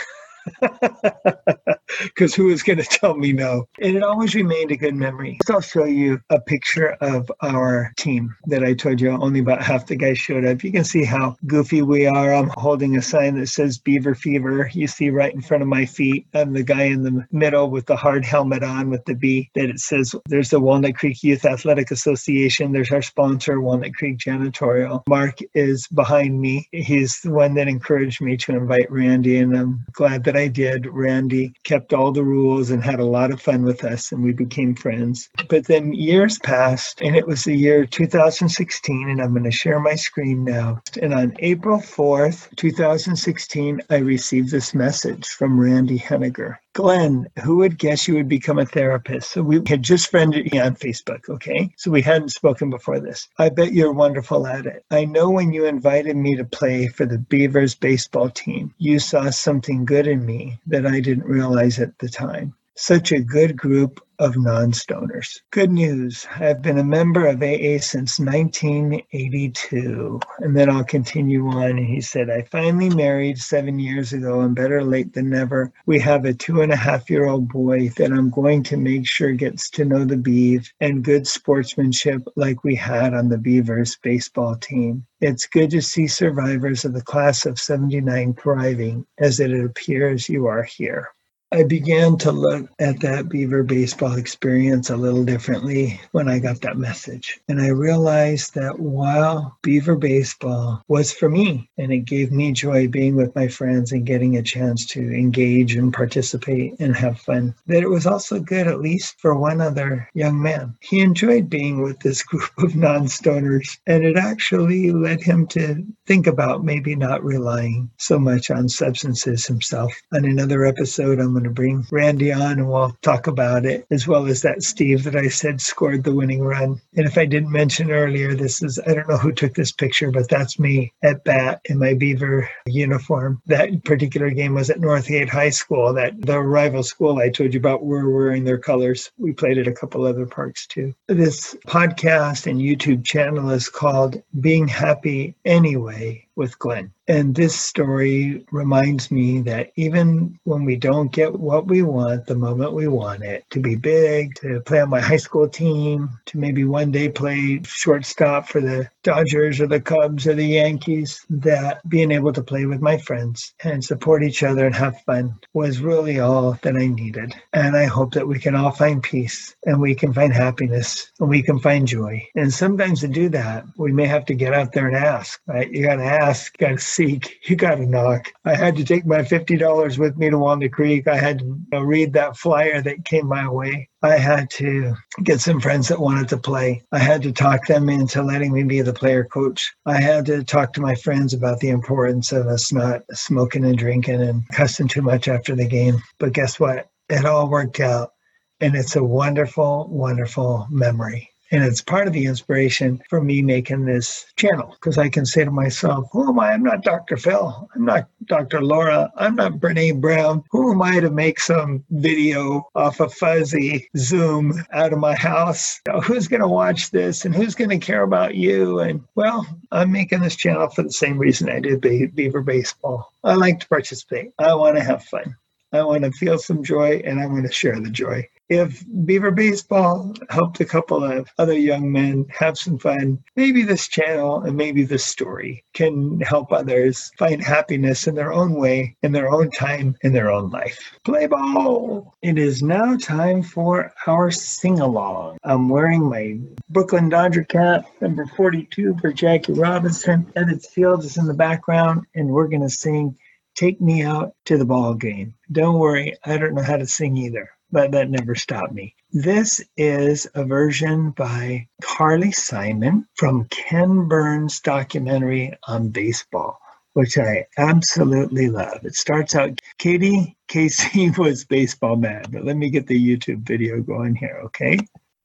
because 2.00 2.34
who 2.34 2.50
is 2.50 2.62
going 2.62 2.78
to 2.78 2.84
tell 2.84 3.16
me 3.16 3.32
no? 3.32 3.68
And 3.80 3.96
it 3.96 4.02
always 4.02 4.34
remained 4.34 4.70
a 4.70 4.76
good 4.76 4.94
memory. 4.94 5.38
I'll 5.50 5.60
show 5.60 5.84
you 5.84 6.20
a 6.30 6.40
picture 6.40 6.96
of 7.00 7.30
our 7.42 7.92
team 7.96 8.34
that 8.46 8.62
I 8.64 8.74
told 8.74 9.00
you 9.00 9.10
only 9.10 9.40
about 9.40 9.62
half 9.62 9.86
the 9.86 9.96
guys 9.96 10.18
showed 10.18 10.44
up. 10.44 10.64
You 10.64 10.72
can 10.72 10.84
see 10.84 11.04
how 11.04 11.36
goofy 11.46 11.82
we 11.82 12.06
are. 12.06 12.34
I'm 12.34 12.50
holding 12.56 12.96
a 12.96 13.02
sign 13.02 13.38
that 13.38 13.48
says 13.48 13.78
Beaver 13.78 14.14
Fever. 14.14 14.70
You 14.72 14.86
see 14.86 15.10
right 15.10 15.34
in 15.34 15.42
front 15.42 15.62
of 15.62 15.68
my 15.68 15.86
feet. 15.86 16.26
I'm 16.34 16.52
the 16.52 16.62
guy 16.62 16.84
in 16.84 17.02
the 17.02 17.26
middle 17.30 17.70
with 17.70 17.86
the 17.86 17.96
hard 17.96 18.24
helmet 18.24 18.62
on 18.62 18.90
with 18.90 19.04
the 19.04 19.14
B 19.14 19.50
that 19.54 19.70
it 19.70 19.78
says 19.78 20.14
there's 20.26 20.50
the 20.50 20.60
Walnut 20.60 20.96
Creek 20.96 21.22
Youth 21.22 21.44
Athletic 21.44 21.90
Association. 21.90 22.72
There's 22.72 22.90
our 22.90 23.02
sponsor, 23.02 23.60
Walnut 23.60 23.94
Creek 23.94 24.18
Janitorial. 24.18 25.02
Mark 25.08 25.38
is 25.54 25.86
behind 25.88 26.40
me. 26.40 26.68
He's 26.72 27.20
the 27.20 27.32
one 27.32 27.54
that 27.54 27.68
encouraged 27.68 28.20
me 28.20 28.36
to 28.38 28.52
invite 28.52 28.90
Randy, 28.90 29.38
and 29.38 29.56
I'm 29.56 29.84
glad 29.92 30.24
that 30.24 30.33
I 30.36 30.48
did. 30.48 30.86
Randy 30.86 31.54
kept 31.64 31.92
all 31.92 32.12
the 32.12 32.24
rules 32.24 32.70
and 32.70 32.82
had 32.82 33.00
a 33.00 33.04
lot 33.04 33.30
of 33.30 33.40
fun 33.40 33.62
with 33.62 33.84
us, 33.84 34.12
and 34.12 34.22
we 34.22 34.32
became 34.32 34.74
friends. 34.74 35.28
But 35.48 35.66
then 35.66 35.92
years 35.92 36.38
passed, 36.40 37.00
and 37.00 37.16
it 37.16 37.26
was 37.26 37.44
the 37.44 37.56
year 37.56 37.86
2016, 37.86 39.08
and 39.08 39.20
I'm 39.20 39.32
going 39.32 39.44
to 39.44 39.50
share 39.50 39.80
my 39.80 39.94
screen 39.94 40.44
now. 40.44 40.82
And 41.00 41.14
on 41.14 41.36
April 41.38 41.78
4th, 41.78 42.54
2016, 42.56 43.80
I 43.90 43.96
received 43.96 44.50
this 44.50 44.74
message 44.74 45.26
from 45.26 45.58
Randy 45.60 45.98
Henniger. 45.98 46.58
Glenn, 46.74 47.28
who 47.42 47.58
would 47.58 47.78
guess 47.78 48.08
you 48.08 48.14
would 48.14 48.28
become 48.28 48.58
a 48.58 48.66
therapist? 48.66 49.30
So 49.30 49.42
we 49.42 49.62
had 49.66 49.82
just 49.82 50.10
friended 50.10 50.52
you 50.52 50.60
on 50.60 50.74
Facebook, 50.74 51.28
okay? 51.28 51.72
So 51.76 51.92
we 51.92 52.02
hadn't 52.02 52.30
spoken 52.30 52.68
before 52.68 52.98
this. 52.98 53.28
I 53.38 53.48
bet 53.48 53.72
you're 53.72 53.92
wonderful 53.92 54.46
at 54.46 54.66
it. 54.66 54.84
I 54.90 55.04
know 55.04 55.30
when 55.30 55.52
you 55.52 55.66
invited 55.66 56.16
me 56.16 56.36
to 56.36 56.44
play 56.44 56.88
for 56.88 57.06
the 57.06 57.18
Beavers 57.18 57.76
baseball 57.76 58.28
team, 58.28 58.74
you 58.76 58.98
saw 58.98 59.30
something 59.30 59.84
good 59.84 60.08
in 60.08 60.26
me 60.26 60.58
that 60.66 60.84
I 60.84 61.00
didn't 61.00 61.26
realize 61.26 61.78
at 61.78 61.96
the 62.00 62.08
time. 62.08 62.54
Such 62.76 63.12
a 63.12 63.20
good 63.20 63.56
group 63.56 64.00
of 64.18 64.36
non 64.36 64.72
stoners. 64.72 65.40
Good 65.52 65.70
news 65.70 66.26
I've 66.34 66.60
been 66.60 66.78
a 66.78 66.82
member 66.82 67.24
of 67.28 67.40
AA 67.40 67.78
since 67.78 68.18
1982. 68.18 70.18
And 70.40 70.56
then 70.56 70.68
I'll 70.68 70.82
continue 70.82 71.46
on. 71.46 71.76
He 71.76 72.00
said, 72.00 72.30
I 72.30 72.42
finally 72.42 72.90
married 72.90 73.38
seven 73.38 73.78
years 73.78 74.12
ago, 74.12 74.40
and 74.40 74.56
better 74.56 74.82
late 74.82 75.12
than 75.12 75.30
never. 75.30 75.72
We 75.86 76.00
have 76.00 76.24
a 76.24 76.34
two 76.34 76.62
and 76.62 76.72
a 76.72 76.76
half 76.76 77.08
year 77.08 77.26
old 77.26 77.48
boy 77.48 77.90
that 77.90 78.10
I'm 78.10 78.30
going 78.30 78.64
to 78.64 78.76
make 78.76 79.06
sure 79.06 79.34
gets 79.34 79.70
to 79.70 79.84
know 79.84 80.04
the 80.04 80.16
Beeve 80.16 80.72
and 80.80 81.04
good 81.04 81.28
sportsmanship 81.28 82.22
like 82.34 82.64
we 82.64 82.74
had 82.74 83.14
on 83.14 83.28
the 83.28 83.38
Beavers 83.38 83.96
baseball 84.02 84.56
team. 84.56 85.06
It's 85.20 85.46
good 85.46 85.70
to 85.70 85.80
see 85.80 86.08
survivors 86.08 86.84
of 86.84 86.92
the 86.92 87.02
class 87.02 87.46
of 87.46 87.60
79 87.60 88.34
thriving 88.34 89.06
as 89.18 89.38
it 89.38 89.52
appears 89.52 90.28
you 90.28 90.48
are 90.48 90.64
here. 90.64 91.10
I 91.54 91.62
began 91.62 92.18
to 92.18 92.32
look 92.32 92.68
at 92.80 92.98
that 93.02 93.28
Beaver 93.28 93.62
baseball 93.62 94.16
experience 94.16 94.90
a 94.90 94.96
little 94.96 95.22
differently 95.22 96.00
when 96.10 96.28
I 96.28 96.40
got 96.40 96.60
that 96.62 96.78
message. 96.78 97.38
And 97.48 97.62
I 97.62 97.68
realized 97.68 98.56
that 98.56 98.80
while 98.80 99.56
Beaver 99.62 99.94
baseball 99.94 100.82
was 100.88 101.12
for 101.12 101.28
me, 101.28 101.70
and 101.78 101.92
it 101.92 102.06
gave 102.06 102.32
me 102.32 102.50
joy 102.50 102.88
being 102.88 103.14
with 103.14 103.36
my 103.36 103.46
friends 103.46 103.92
and 103.92 104.04
getting 104.04 104.36
a 104.36 104.42
chance 104.42 104.84
to 104.86 105.00
engage 105.00 105.76
and 105.76 105.94
participate 105.94 106.74
and 106.80 106.96
have 106.96 107.20
fun, 107.20 107.54
that 107.68 107.84
it 107.84 107.88
was 107.88 108.04
also 108.04 108.40
good, 108.40 108.66
at 108.66 108.80
least 108.80 109.20
for 109.20 109.36
one 109.36 109.60
other 109.60 110.08
young 110.12 110.42
man. 110.42 110.74
He 110.80 111.02
enjoyed 111.02 111.48
being 111.48 111.82
with 111.82 112.00
this 112.00 112.22
group 112.24 112.50
of 112.58 112.74
non 112.74 113.06
stoners, 113.06 113.78
and 113.86 114.04
it 114.04 114.16
actually 114.16 114.90
led 114.90 115.22
him 115.22 115.46
to 115.48 115.86
think 116.04 116.26
about 116.26 116.64
maybe 116.64 116.96
not 116.96 117.22
relying 117.22 117.90
so 117.96 118.18
much 118.18 118.50
on 118.50 118.68
substances 118.68 119.46
himself. 119.46 119.94
On 120.12 120.24
another 120.24 120.64
episode, 120.64 121.20
I'm 121.20 121.30
going 121.30 121.43
to 121.44 121.50
bring 121.50 121.86
Randy 121.90 122.32
on 122.32 122.58
and 122.58 122.68
we'll 122.68 122.96
talk 123.02 123.26
about 123.26 123.64
it, 123.64 123.86
as 123.90 124.06
well 124.06 124.26
as 124.26 124.42
that 124.42 124.62
Steve 124.62 125.04
that 125.04 125.16
I 125.16 125.28
said 125.28 125.60
scored 125.60 126.04
the 126.04 126.14
winning 126.14 126.42
run. 126.42 126.80
And 126.96 127.06
if 127.06 127.18
I 127.18 127.24
didn't 127.26 127.52
mention 127.52 127.90
earlier, 127.90 128.34
this 128.34 128.62
is, 128.62 128.78
I 128.86 128.94
don't 128.94 129.08
know 129.08 129.16
who 129.16 129.32
took 129.32 129.54
this 129.54 129.72
picture, 129.72 130.10
but 130.10 130.28
that's 130.28 130.58
me 130.58 130.92
at 131.02 131.24
bat 131.24 131.60
in 131.66 131.78
my 131.78 131.94
Beaver 131.94 132.48
uniform. 132.66 133.40
That 133.46 133.84
particular 133.84 134.30
game 134.30 134.54
was 134.54 134.70
at 134.70 134.80
Northgate 134.80 135.28
High 135.28 135.50
School, 135.50 135.92
that 135.94 136.20
the 136.20 136.40
rival 136.40 136.82
school 136.82 137.18
I 137.18 137.30
told 137.30 137.54
you 137.54 137.60
about 137.60 137.84
were 137.84 138.10
wearing 138.10 138.44
their 138.44 138.58
colors. 138.58 139.10
We 139.18 139.32
played 139.32 139.58
at 139.58 139.68
a 139.68 139.72
couple 139.72 140.04
other 140.04 140.26
parks 140.26 140.66
too. 140.66 140.94
This 141.08 141.54
podcast 141.66 142.46
and 142.46 142.60
YouTube 142.60 143.04
channel 143.04 143.50
is 143.50 143.68
called 143.68 144.22
Being 144.40 144.68
Happy 144.68 145.34
Anyway 145.44 146.23
with 146.36 146.58
Glenn. 146.58 146.92
And 147.06 147.34
this 147.34 147.54
story 147.54 148.46
reminds 148.50 149.10
me 149.10 149.42
that 149.42 149.72
even 149.76 150.38
when 150.44 150.64
we 150.64 150.76
don't 150.76 151.12
get 151.12 151.38
what 151.38 151.66
we 151.66 151.82
want 151.82 152.26
the 152.26 152.34
moment 152.34 152.72
we 152.72 152.88
want 152.88 153.22
it, 153.22 153.44
to 153.50 153.60
be 153.60 153.76
big, 153.76 154.34
to 154.36 154.60
play 154.60 154.80
on 154.80 154.88
my 154.88 155.00
high 155.00 155.18
school 155.18 155.46
team, 155.46 156.08
to 156.26 156.38
maybe 156.38 156.64
one 156.64 156.90
day 156.90 157.10
play 157.10 157.60
shortstop 157.66 158.48
for 158.48 158.62
the 158.62 158.88
Dodgers 159.02 159.60
or 159.60 159.66
the 159.66 159.82
Cubs 159.82 160.26
or 160.26 160.34
the 160.34 160.46
Yankees, 160.46 161.24
that 161.28 161.86
being 161.88 162.10
able 162.10 162.32
to 162.32 162.42
play 162.42 162.64
with 162.64 162.80
my 162.80 162.96
friends 162.96 163.52
and 163.62 163.84
support 163.84 164.22
each 164.22 164.42
other 164.42 164.64
and 164.64 164.74
have 164.74 164.98
fun 165.02 165.34
was 165.52 165.80
really 165.80 166.20
all 166.20 166.58
that 166.62 166.74
I 166.74 166.86
needed. 166.86 167.34
And 167.52 167.76
I 167.76 167.84
hope 167.84 168.14
that 168.14 168.26
we 168.26 168.38
can 168.38 168.54
all 168.54 168.70
find 168.70 169.02
peace 169.02 169.54
and 169.66 169.78
we 169.78 169.94
can 169.94 170.14
find 170.14 170.32
happiness 170.32 171.12
and 171.20 171.28
we 171.28 171.42
can 171.42 171.58
find 171.58 171.86
joy. 171.86 172.26
And 172.34 172.50
sometimes 172.52 173.00
to 173.00 173.08
do 173.08 173.28
that, 173.30 173.66
we 173.76 173.92
may 173.92 174.06
have 174.06 174.24
to 174.26 174.34
get 174.34 174.54
out 174.54 174.72
there 174.72 174.88
and 174.88 174.96
ask, 174.96 175.38
right? 175.46 175.70
You 175.70 175.84
got 175.84 175.96
to 175.96 176.04
ask, 176.04 176.23
got 176.58 176.68
to 176.68 176.78
seek, 176.78 177.38
you 177.48 177.56
got 177.56 177.76
to 177.76 177.86
knock. 177.86 178.32
I 178.44 178.54
had 178.54 178.76
to 178.76 178.84
take 178.84 179.06
my 179.06 179.22
$50 179.22 179.98
with 179.98 180.16
me 180.16 180.30
to 180.30 180.38
Walnut 180.38 180.72
Creek. 180.72 181.06
I 181.08 181.16
had 181.16 181.40
to 181.40 181.84
read 181.84 182.12
that 182.12 182.36
flyer 182.36 182.80
that 182.82 183.04
came 183.04 183.26
my 183.26 183.48
way. 183.48 183.88
I 184.02 184.18
had 184.18 184.50
to 184.50 184.94
get 185.22 185.40
some 185.40 185.60
friends 185.60 185.88
that 185.88 186.00
wanted 186.00 186.28
to 186.28 186.36
play. 186.36 186.82
I 186.92 186.98
had 186.98 187.22
to 187.22 187.32
talk 187.32 187.66
them 187.66 187.88
into 187.88 188.22
letting 188.22 188.52
me 188.52 188.62
be 188.62 188.80
the 188.82 188.92
player 188.92 189.24
coach. 189.24 189.74
I 189.86 190.00
had 190.00 190.26
to 190.26 190.44
talk 190.44 190.72
to 190.74 190.80
my 190.80 190.94
friends 190.94 191.34
about 191.34 191.60
the 191.60 191.70
importance 191.70 192.32
of 192.32 192.46
us 192.46 192.72
not 192.72 193.02
smoking 193.12 193.64
and 193.64 193.78
drinking 193.78 194.22
and 194.22 194.46
cussing 194.48 194.88
too 194.88 195.02
much 195.02 195.28
after 195.28 195.54
the 195.56 195.66
game. 195.66 196.02
But 196.18 196.32
guess 196.32 196.60
what? 196.60 196.88
It 197.08 197.24
all 197.24 197.48
worked 197.50 197.80
out. 197.80 198.12
And 198.60 198.74
it's 198.74 198.96
a 198.96 199.04
wonderful, 199.04 199.88
wonderful 199.90 200.68
memory. 200.70 201.33
And 201.50 201.62
it's 201.62 201.82
part 201.82 202.06
of 202.06 202.12
the 202.12 202.26
inspiration 202.26 203.00
for 203.08 203.20
me 203.20 203.42
making 203.42 203.84
this 203.84 204.26
channel 204.36 204.70
because 204.72 204.98
I 204.98 205.08
can 205.08 205.26
say 205.26 205.44
to 205.44 205.50
myself, 205.50 206.08
Who 206.12 206.28
am 206.28 206.40
I? 206.40 206.52
I'm 206.52 206.62
not 206.62 206.82
Dr. 206.82 207.16
Phil. 207.16 207.68
I'm 207.74 207.84
not 207.84 208.08
Dr. 208.24 208.62
Laura. 208.62 209.12
I'm 209.16 209.36
not 209.36 209.60
Brene 209.60 210.00
Brown. 210.00 210.42
Who 210.50 210.72
am 210.72 210.82
I 210.82 211.00
to 211.00 211.10
make 211.10 211.38
some 211.38 211.84
video 211.90 212.68
off 212.74 213.00
a 213.00 213.08
fuzzy 213.08 213.88
Zoom 213.96 214.64
out 214.72 214.92
of 214.92 214.98
my 214.98 215.14
house? 215.14 215.80
You 215.86 215.92
know, 215.92 216.00
who's 216.00 216.28
going 216.28 216.42
to 216.42 216.48
watch 216.48 216.90
this 216.90 217.24
and 217.24 217.34
who's 217.34 217.54
going 217.54 217.70
to 217.70 217.78
care 217.78 218.02
about 218.02 218.34
you? 218.34 218.80
And 218.80 219.02
well, 219.14 219.46
I'm 219.70 219.92
making 219.92 220.20
this 220.20 220.36
channel 220.36 220.68
for 220.70 220.82
the 220.82 220.92
same 220.92 221.18
reason 221.18 221.48
I 221.50 221.60
did 221.60 221.80
Beaver 221.80 222.42
Baseball. 222.42 223.12
I 223.22 223.34
like 223.34 223.60
to 223.60 223.68
participate, 223.68 224.32
I 224.38 224.54
want 224.54 224.76
to 224.76 224.82
have 224.82 225.04
fun. 225.04 225.36
I 225.72 225.82
want 225.82 226.04
to 226.04 226.12
feel 226.12 226.38
some 226.38 226.62
joy 226.62 227.02
and 227.04 227.20
I 227.20 227.26
want 227.26 227.46
to 227.46 227.52
share 227.52 227.80
the 227.80 227.90
joy. 227.90 228.28
If 228.54 228.84
Beaver 229.04 229.32
Baseball 229.32 230.14
helped 230.30 230.60
a 230.60 230.64
couple 230.64 231.02
of 231.02 231.28
other 231.38 231.58
young 231.58 231.90
men 231.90 232.24
have 232.30 232.56
some 232.56 232.78
fun, 232.78 233.18
maybe 233.34 233.64
this 233.64 233.88
channel 233.88 234.42
and 234.42 234.56
maybe 234.56 234.84
this 234.84 235.04
story 235.04 235.64
can 235.72 236.20
help 236.20 236.52
others 236.52 237.10
find 237.18 237.42
happiness 237.42 238.06
in 238.06 238.14
their 238.14 238.32
own 238.32 238.54
way, 238.54 238.96
in 239.02 239.10
their 239.10 239.28
own 239.28 239.50
time, 239.50 239.96
in 240.02 240.12
their 240.12 240.30
own 240.30 240.50
life. 240.50 240.78
Play 241.04 241.26
ball! 241.26 242.14
It 242.22 242.38
is 242.38 242.62
now 242.62 242.96
time 242.96 243.42
for 243.42 243.92
our 244.06 244.30
sing 244.30 244.78
along. 244.78 245.38
I'm 245.42 245.68
wearing 245.68 246.08
my 246.08 246.38
Brooklyn 246.70 247.08
Dodger 247.08 247.42
cap, 247.42 247.86
number 248.00 248.24
42 248.36 248.98
for 249.00 249.12
Jackie 249.12 249.54
Robinson. 249.54 250.32
Edith 250.36 250.66
Fields 250.66 251.06
is 251.06 251.16
in 251.16 251.26
the 251.26 251.34
background, 251.34 252.06
and 252.14 252.28
we're 252.28 252.46
going 252.46 252.62
to 252.62 252.70
sing 252.70 253.18
Take 253.56 253.80
Me 253.80 254.02
Out 254.02 254.34
to 254.46 254.58
the 254.58 254.64
Ball 254.64 254.94
Game. 254.94 255.34
Don't 255.52 255.78
worry, 255.78 256.16
I 256.24 256.36
don't 256.38 256.54
know 256.54 256.62
how 256.62 256.76
to 256.76 256.86
sing 256.86 257.16
either, 257.16 257.50
but 257.74 257.90
that 257.90 258.08
never 258.08 258.36
stopped 258.36 258.72
me. 258.72 258.94
This 259.12 259.60
is 259.76 260.28
a 260.36 260.44
version 260.44 261.10
by 261.10 261.66
Carly 261.82 262.30
Simon 262.30 263.04
from 263.16 263.46
Ken 263.46 264.06
Burns' 264.06 264.60
documentary 264.60 265.52
on 265.66 265.88
baseball, 265.88 266.60
which 266.92 267.18
I 267.18 267.46
absolutely 267.58 268.48
love. 268.48 268.84
It 268.84 268.94
starts 268.94 269.34
out 269.34 269.60
Katie 269.78 270.36
Casey 270.46 271.10
was 271.18 271.44
baseball 271.44 271.96
mad, 271.96 272.30
but 272.30 272.44
let 272.44 272.56
me 272.56 272.70
get 272.70 272.86
the 272.86 273.18
YouTube 273.18 273.44
video 273.44 273.80
going 273.80 274.14
here, 274.14 274.40
okay? 274.44 274.78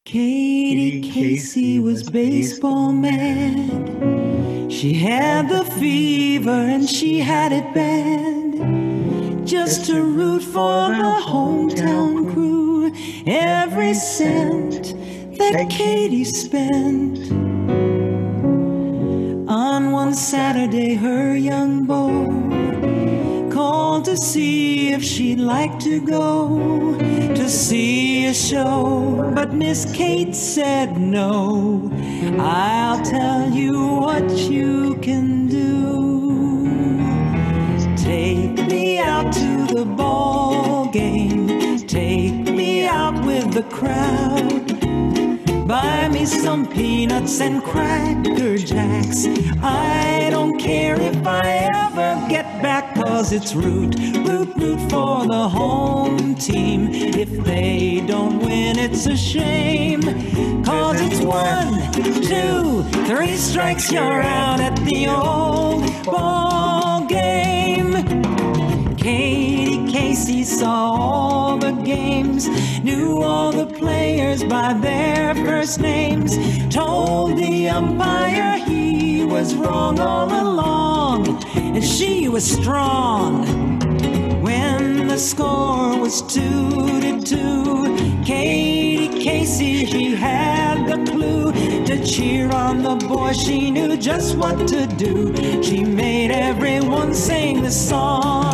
Katie 0.05 1.07
Casey 1.07 1.79
was 1.79 2.09
baseball 2.09 2.91
mad. 2.91 4.71
She 4.71 4.95
had 4.95 5.49
the 5.49 5.65
fever 5.65 6.49
and 6.49 6.89
she 6.89 7.19
had 7.19 7.51
it 7.51 7.75
bad. 7.75 9.45
Just 9.45 9.85
to 9.85 10.01
root 10.01 10.41
for 10.41 10.89
the 10.89 11.21
hometown. 11.27 12.28
Every 13.25 13.93
cent 13.93 14.93
that 15.37 15.69
Katie 15.69 16.23
spent. 16.23 17.31
On 19.49 19.91
one 19.91 20.13
Saturday, 20.13 20.95
her 20.95 21.35
young 21.35 21.85
beau 21.85 22.27
called 23.49 24.05
to 24.05 24.15
see 24.15 24.93
if 24.93 25.03
she'd 25.03 25.39
like 25.39 25.79
to 25.79 25.99
go 25.99 26.97
to 27.35 27.49
see 27.49 28.25
a 28.27 28.33
show. 28.33 29.31
But 29.33 29.53
Miss 29.53 29.91
Kate 29.93 30.35
said 30.35 30.97
no. 30.97 31.91
I'll 32.37 33.01
tell 33.03 33.49
you 33.49 33.73
what 34.05 34.29
you 34.29 34.95
can 35.01 35.47
do. 35.47 35.69
Take 37.97 38.67
me 38.67 38.99
out 38.99 39.33
to 39.33 39.73
the 39.73 39.85
ball 39.85 40.48
the 43.61 43.75
crowd. 43.75 45.67
Buy 45.67 46.07
me 46.07 46.25
some 46.25 46.65
peanuts 46.65 47.41
and 47.41 47.61
cracker 47.61 48.57
jacks. 48.57 49.25
I 49.61 50.29
don't 50.31 50.57
care 50.57 50.95
if 50.99 51.27
I 51.27 51.69
ever 51.87 52.29
get 52.29 52.45
back, 52.61 52.95
cause 52.95 53.33
it's 53.33 53.53
root, 53.55 53.99
root, 54.27 54.55
root 54.55 54.79
for 54.89 55.27
the 55.27 55.49
home 55.49 56.35
team. 56.35 56.89
If 56.93 57.29
they 57.43 58.01
don't 58.07 58.39
win, 58.39 58.79
it's 58.79 59.05
a 59.07 59.17
shame. 59.17 60.03
Cause 60.63 61.01
it's 61.01 61.19
one, 61.19 61.91
two, 62.31 62.83
three 63.07 63.35
strikes, 63.35 63.91
you're 63.91 64.21
out 64.21 64.61
at 64.61 64.75
the 64.85 65.07
old 65.07 66.05
ball 66.05 66.48
Casey 70.09 70.43
saw 70.43 70.91
all 70.95 71.57
the 71.59 71.71
games, 71.71 72.47
knew 72.79 73.21
all 73.21 73.51
the 73.51 73.67
players 73.67 74.43
by 74.43 74.73
their 74.73 75.35
first 75.35 75.79
names, 75.79 76.35
told 76.73 77.37
the 77.37 77.69
umpire 77.69 78.57
he 78.57 79.23
was 79.23 79.53
wrong 79.53 79.99
all 79.99 80.27
along, 80.27 81.27
and 81.55 81.83
she 81.83 82.27
was 82.27 82.43
strong. 82.43 83.45
When 84.41 85.07
the 85.07 85.19
score 85.19 85.99
was 85.99 86.23
two 86.23 86.71
to 87.01 87.21
two, 87.21 88.23
Katie 88.25 89.09
Casey, 89.23 89.85
she 89.85 90.15
had 90.15 90.87
the 90.87 91.11
clue 91.11 91.51
to 91.85 92.03
cheer 92.03 92.51
on 92.51 92.81
the 92.81 92.95
boy. 92.95 93.33
She 93.33 93.69
knew 93.69 93.95
just 93.95 94.35
what 94.37 94.67
to 94.69 94.87
do. 94.87 95.35
She 95.61 95.83
made 95.83 96.31
everyone 96.31 97.13
sing 97.13 97.61
the 97.61 97.69
song. 97.69 98.49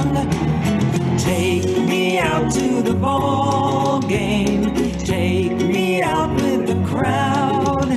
Take 1.26 1.66
me 1.66 2.20
out 2.20 2.52
to 2.54 2.84
the 2.84 2.94
ball 2.94 4.00
game. 4.00 4.94
Take 5.00 5.54
me 5.54 6.04
out 6.04 6.30
with 6.36 6.68
the 6.68 6.88
crowd. 6.88 7.90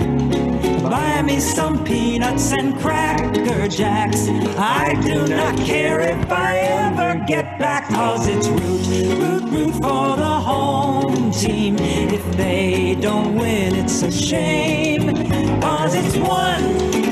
Buy 0.83 1.21
me 1.21 1.39
some 1.39 1.85
peanuts 1.85 2.53
and 2.53 2.75
cracker 2.79 3.69
jacks. 3.69 4.29
I 4.57 4.99
do 5.03 5.27
not 5.27 5.59
care 5.59 6.01
if 6.01 6.33
I 6.33 6.57
ever 6.57 7.23
get 7.27 7.59
back, 7.59 7.91
cause 7.91 8.27
it's 8.29 8.49
root, 8.49 8.87
root, 9.19 9.43
root 9.53 9.73
for 9.75 10.17
the 10.17 10.37
home 10.51 11.31
team. 11.31 11.77
If 11.79 12.25
they 12.39 12.97
don't 12.99 13.37
win, 13.37 13.75
it's 13.75 14.03
a 14.03 14.11
shame. 14.11 15.15
Cause 15.61 15.95
it's 15.95 16.17
one, 16.17 16.63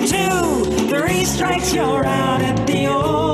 two, 0.08 0.88
three 0.88 1.26
strikes, 1.26 1.74
you're 1.74 2.06
out 2.06 2.40
at 2.40 2.66
the 2.66 2.86
old 2.86 3.25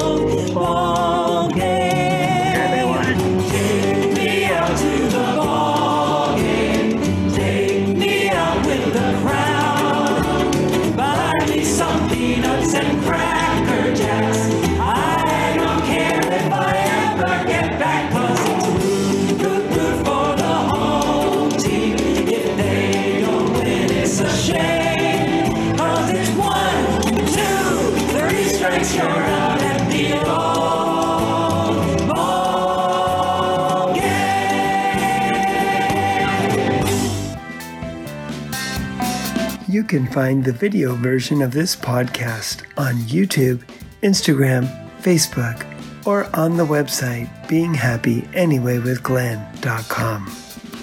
can 39.92 40.07
find 40.07 40.42
the 40.42 40.55
video 40.55 40.94
version 40.94 41.42
of 41.42 41.52
this 41.52 41.76
podcast 41.76 42.62
on 42.78 42.94
YouTube, 42.94 43.62
Instagram, 44.02 44.66
Facebook, 45.02 45.66
or 46.07 46.35
on 46.35 46.57
the 46.57 46.64
website 46.64 47.28
beinghappyanyway.with.glenn.com. 47.46 50.33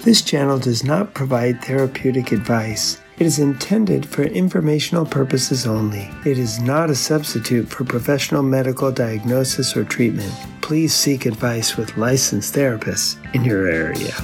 This 0.04 0.22
channel 0.22 0.60
does 0.60 0.84
not 0.84 1.12
provide 1.12 1.60
therapeutic 1.60 2.30
advice. 2.30 3.00
It 3.18 3.26
is 3.26 3.40
intended 3.40 4.06
for 4.06 4.22
informational 4.22 5.04
purposes 5.04 5.66
only. 5.66 6.08
It 6.24 6.38
is 6.38 6.60
not 6.60 6.88
a 6.88 6.94
substitute 6.94 7.68
for 7.68 7.82
professional 7.82 8.44
medical 8.44 8.92
diagnosis 8.92 9.76
or 9.76 9.82
treatment. 9.82 10.32
Please 10.60 10.94
seek 10.94 11.26
advice 11.26 11.76
with 11.76 11.96
licensed 11.96 12.54
therapists 12.54 13.16
in 13.34 13.44
your 13.44 13.66
area. 13.66 14.14